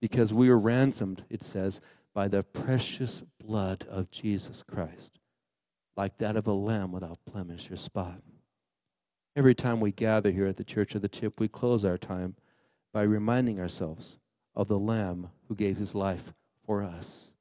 Because 0.00 0.34
we 0.34 0.48
are 0.48 0.58
ransomed, 0.58 1.24
it 1.30 1.42
says, 1.42 1.80
by 2.14 2.28
the 2.28 2.42
precious 2.42 3.22
blood 3.38 3.86
of 3.90 4.10
Jesus 4.10 4.62
Christ, 4.62 5.18
like 5.96 6.18
that 6.18 6.36
of 6.36 6.46
a 6.46 6.52
lamb 6.52 6.92
without 6.92 7.18
blemish 7.30 7.70
or 7.70 7.76
spot. 7.76 8.20
Every 9.36 9.54
time 9.54 9.80
we 9.80 9.92
gather 9.92 10.30
here 10.30 10.46
at 10.46 10.56
the 10.56 10.64
Church 10.64 10.94
of 10.94 11.02
the 11.02 11.10
Chip, 11.10 11.38
we 11.38 11.46
close 11.46 11.84
our 11.84 11.98
time 11.98 12.36
by 12.90 13.02
reminding 13.02 13.60
ourselves 13.60 14.16
of 14.54 14.66
the 14.66 14.78
Lamb 14.78 15.28
who 15.46 15.54
gave 15.54 15.76
his 15.76 15.94
life 15.94 16.32
for 16.64 16.82
us 16.82 17.34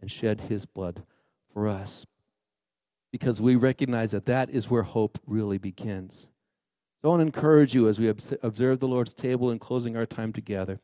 and 0.00 0.08
shed 0.08 0.42
his 0.42 0.64
blood 0.64 1.02
for 1.52 1.66
us. 1.66 2.06
Because 3.10 3.40
we 3.40 3.56
recognize 3.56 4.12
that 4.12 4.26
that 4.26 4.48
is 4.48 4.70
where 4.70 4.84
hope 4.84 5.18
really 5.26 5.58
begins. 5.58 6.28
So 7.02 7.08
I 7.08 7.10
want 7.10 7.20
to 7.20 7.26
encourage 7.26 7.74
you 7.74 7.88
as 7.88 7.98
we 7.98 8.06
observe 8.06 8.78
the 8.78 8.86
Lord's 8.86 9.12
table 9.12 9.50
and 9.50 9.60
closing 9.60 9.96
our 9.96 10.06
time 10.06 10.32
together 10.32 10.78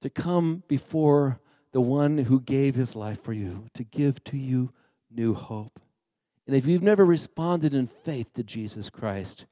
to 0.00 0.10
come 0.10 0.64
before 0.66 1.38
the 1.70 1.80
one 1.80 2.18
who 2.18 2.40
gave 2.40 2.74
his 2.74 2.96
life 2.96 3.22
for 3.22 3.32
you, 3.32 3.68
to 3.74 3.84
give 3.84 4.24
to 4.24 4.36
you 4.36 4.72
new 5.08 5.34
hope. 5.34 5.78
And 6.48 6.56
if 6.56 6.66
you've 6.66 6.82
never 6.82 7.04
responded 7.04 7.72
in 7.72 7.86
faith 7.86 8.32
to 8.34 8.42
Jesus 8.42 8.90
Christ, 8.90 9.46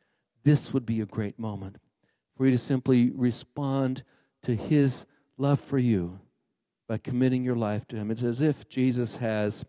this 0.44 0.72
would 0.72 0.87
be 0.87 1.01
a 1.01 1.07
great 1.07 1.38
moment 1.38 1.77
for 2.37 2.46
you 2.46 2.53
to 2.53 2.59
simply 2.59 3.11
respond 3.14 4.03
to 4.42 4.55
his 4.55 5.05
love 5.37 5.61
for 5.61 5.79
you 5.79 6.20
by 6.88 6.96
committing 6.96 7.44
your 7.44 7.57
life 7.57 7.87
to 7.88 7.96
him. 7.96 8.11
It's 8.11 8.22
as 8.22 8.40
if 8.40 8.68
Jesus 8.68 9.16
has 9.16 9.64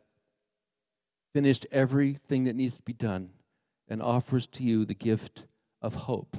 finished 1.34 1.65
everything 1.71 2.45
that 2.45 2.55
needs 2.55 2.77
to 2.77 2.84
be 2.84 2.93
done 2.93 3.32
and 3.88 4.01
offers 4.01 4.47
to 4.47 4.63
you 4.63 4.86
the 4.86 4.93
gift 4.93 5.45
of 5.82 5.95
hope. 5.95 6.38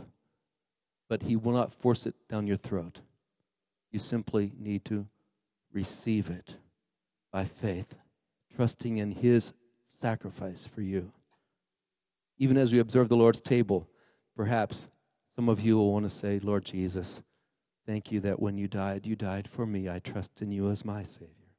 But 1.09 1.23
he 1.23 1.37
will 1.37 1.53
not 1.53 1.73
force 1.73 2.07
it 2.07 2.15
down 2.29 2.47
your 2.47 2.57
throat. 2.57 3.01
You 3.91 3.99
simply 3.99 4.53
need 4.59 4.85
to 4.87 5.07
receive 5.73 6.31
it 6.31 6.57
by 7.33 7.45
faith, 7.45 7.95
trusting 8.55 8.97
in 8.97 9.13
his 9.13 9.53
sacrifice 9.89 10.67
for 10.67 10.83
you. 10.83 11.13
Even 12.39 12.57
as 12.57 12.73
we 12.73 12.79
observe 12.79 13.09
the 13.09 13.17
Lord's 13.17 13.41
table, 13.41 13.89
Perhaps 14.41 14.89
some 15.37 15.51
of 15.51 15.61
you 15.61 15.77
will 15.77 15.93
want 15.93 16.07
to 16.07 16.11
say, 16.11 16.39
Lord 16.39 16.65
Jesus, 16.65 17.21
thank 17.87 18.11
you 18.11 18.21
that 18.21 18.41
when 18.41 18.57
you 18.57 18.69
died, 18.69 19.05
you 19.05 19.15
died 19.15 19.47
for 19.47 19.67
me. 19.67 19.87
I 19.87 19.99
trust 19.99 20.41
in 20.41 20.51
you 20.51 20.71
as 20.71 20.83
my 20.83 21.03
Savior. 21.03 21.53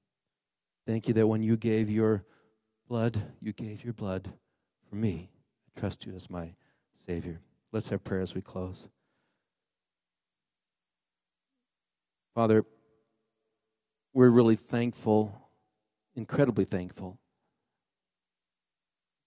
Thank 0.88 1.08
you 1.08 1.14
that 1.14 1.28
when 1.28 1.44
you 1.44 1.58
gave 1.58 1.92
your 1.92 2.26
blood, 2.90 3.22
you 3.40 3.54
gave 3.54 3.84
your 3.84 3.94
blood 3.94 4.34
for 4.90 4.96
me. 4.96 5.30
I 5.68 5.80
trust 5.80 6.08
you 6.08 6.16
as 6.16 6.28
my 6.28 6.56
Savior. 6.96 7.40
Let's 7.72 7.90
have 7.90 8.04
prayer 8.04 8.22
as 8.22 8.34
we 8.34 8.42
close. 8.42 8.88
Father, 12.34 12.66
we're 14.12 14.32
really 14.32 14.56
thankful, 14.56 15.40
incredibly 16.16 16.66
thankful, 16.66 17.20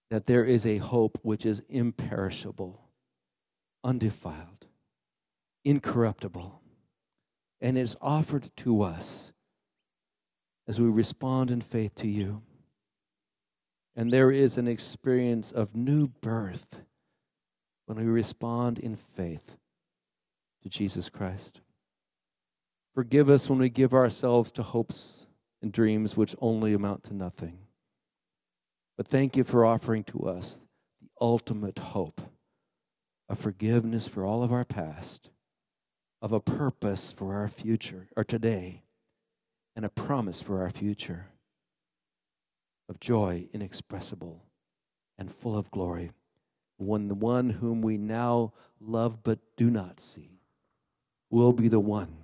that 0.09 0.25
there 0.25 0.43
is 0.43 0.65
a 0.65 0.79
hope 0.79 1.19
which 1.21 1.45
is 1.45 1.63
imperishable, 1.69 2.81
undefiled, 3.85 4.65
incorruptible, 5.63 6.59
and 7.61 7.77
is 7.77 7.95
offered 8.01 8.49
to 8.57 8.81
us 8.81 9.31
as 10.67 10.81
we 10.81 10.89
respond 10.89 11.51
in 11.51 11.61
faith 11.61 11.93
to 11.95 12.07
you. 12.07 12.41
And 13.95 14.11
there 14.11 14.31
is 14.31 14.57
an 14.57 14.67
experience 14.67 15.51
of 15.51 15.75
new 15.75 16.07
birth 16.07 16.81
when 17.85 17.99
we 17.99 18.05
respond 18.05 18.79
in 18.79 18.95
faith 18.95 19.55
to 20.63 20.69
Jesus 20.69 21.07
Christ. 21.07 21.61
Forgive 22.95 23.29
us 23.29 23.49
when 23.49 23.59
we 23.59 23.69
give 23.69 23.93
ourselves 23.93 24.51
to 24.53 24.63
hopes 24.63 25.27
and 25.61 25.71
dreams 25.71 26.17
which 26.17 26.35
only 26.41 26.73
amount 26.73 27.03
to 27.03 27.13
nothing. 27.13 27.59
But 28.97 29.07
thank 29.07 29.37
you 29.37 29.43
for 29.43 29.65
offering 29.65 30.03
to 30.05 30.21
us 30.27 30.61
the 31.01 31.09
ultimate 31.21 31.77
hope 31.77 32.21
of 33.27 33.39
forgiveness 33.39 34.07
for 34.07 34.25
all 34.25 34.43
of 34.43 34.51
our 34.51 34.65
past, 34.65 35.29
of 36.21 36.31
a 36.31 36.39
purpose 36.39 37.11
for 37.11 37.33
our 37.35 37.47
future 37.47 38.07
or 38.15 38.23
today, 38.23 38.83
and 39.75 39.85
a 39.85 39.89
promise 39.89 40.41
for 40.41 40.61
our 40.61 40.69
future 40.69 41.27
of 42.87 42.99
joy 42.99 43.47
inexpressible 43.51 44.43
and 45.17 45.33
full 45.33 45.57
of 45.57 45.71
glory 45.71 46.11
when 46.77 47.07
the 47.07 47.15
one 47.15 47.49
whom 47.49 47.81
we 47.81 47.97
now 47.97 48.53
love 48.79 49.23
but 49.23 49.39
do 49.55 49.69
not 49.69 49.99
see 49.99 50.39
will 51.29 51.53
be 51.53 51.67
the 51.67 51.79
one 51.79 52.15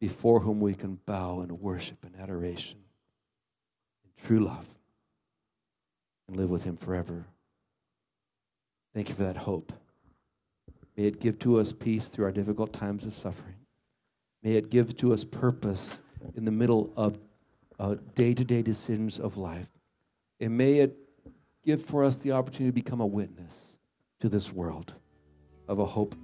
before 0.00 0.40
whom 0.40 0.60
we 0.60 0.74
can 0.74 0.98
bow 1.06 1.40
in 1.40 1.60
worship 1.60 2.04
and 2.04 2.16
adoration 2.16 2.78
in 4.04 4.24
true 4.24 4.40
love 4.40 4.68
and 6.26 6.36
live 6.36 6.50
with 6.50 6.64
him 6.64 6.76
forever. 6.76 7.26
Thank 8.96 9.10
you 9.10 9.14
for 9.14 9.24
that 9.24 9.36
hope. 9.36 9.74
May 10.96 11.04
it 11.04 11.20
give 11.20 11.38
to 11.40 11.60
us 11.60 11.70
peace 11.70 12.08
through 12.08 12.24
our 12.24 12.32
difficult 12.32 12.72
times 12.72 13.04
of 13.04 13.14
suffering. 13.14 13.56
May 14.42 14.52
it 14.52 14.70
give 14.70 14.96
to 14.96 15.12
us 15.12 15.22
purpose 15.22 16.00
in 16.34 16.46
the 16.46 16.50
middle 16.50 16.90
of 16.96 17.18
day 18.14 18.32
to 18.32 18.42
day 18.42 18.62
decisions 18.62 19.20
of 19.20 19.36
life. 19.36 19.68
And 20.40 20.56
may 20.56 20.78
it 20.78 20.96
give 21.62 21.84
for 21.84 22.04
us 22.04 22.16
the 22.16 22.32
opportunity 22.32 22.70
to 22.70 22.84
become 22.84 23.02
a 23.02 23.06
witness 23.06 23.78
to 24.20 24.30
this 24.30 24.50
world 24.50 24.94
of 25.68 25.78
a 25.78 25.84
hope 25.84 26.14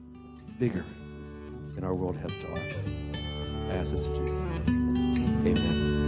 bigger 0.59 0.87
than 1.75 1.85
our 1.85 1.95
world 1.95 2.17
has 2.17 2.35
to 2.37 2.53
offer. 2.53 2.81
I 3.69 3.75
ask 3.75 3.91
this 3.91 4.07
in 4.07 4.15
Jesus' 4.15 4.43
name. 4.45 5.47
Amen. 5.47 6.02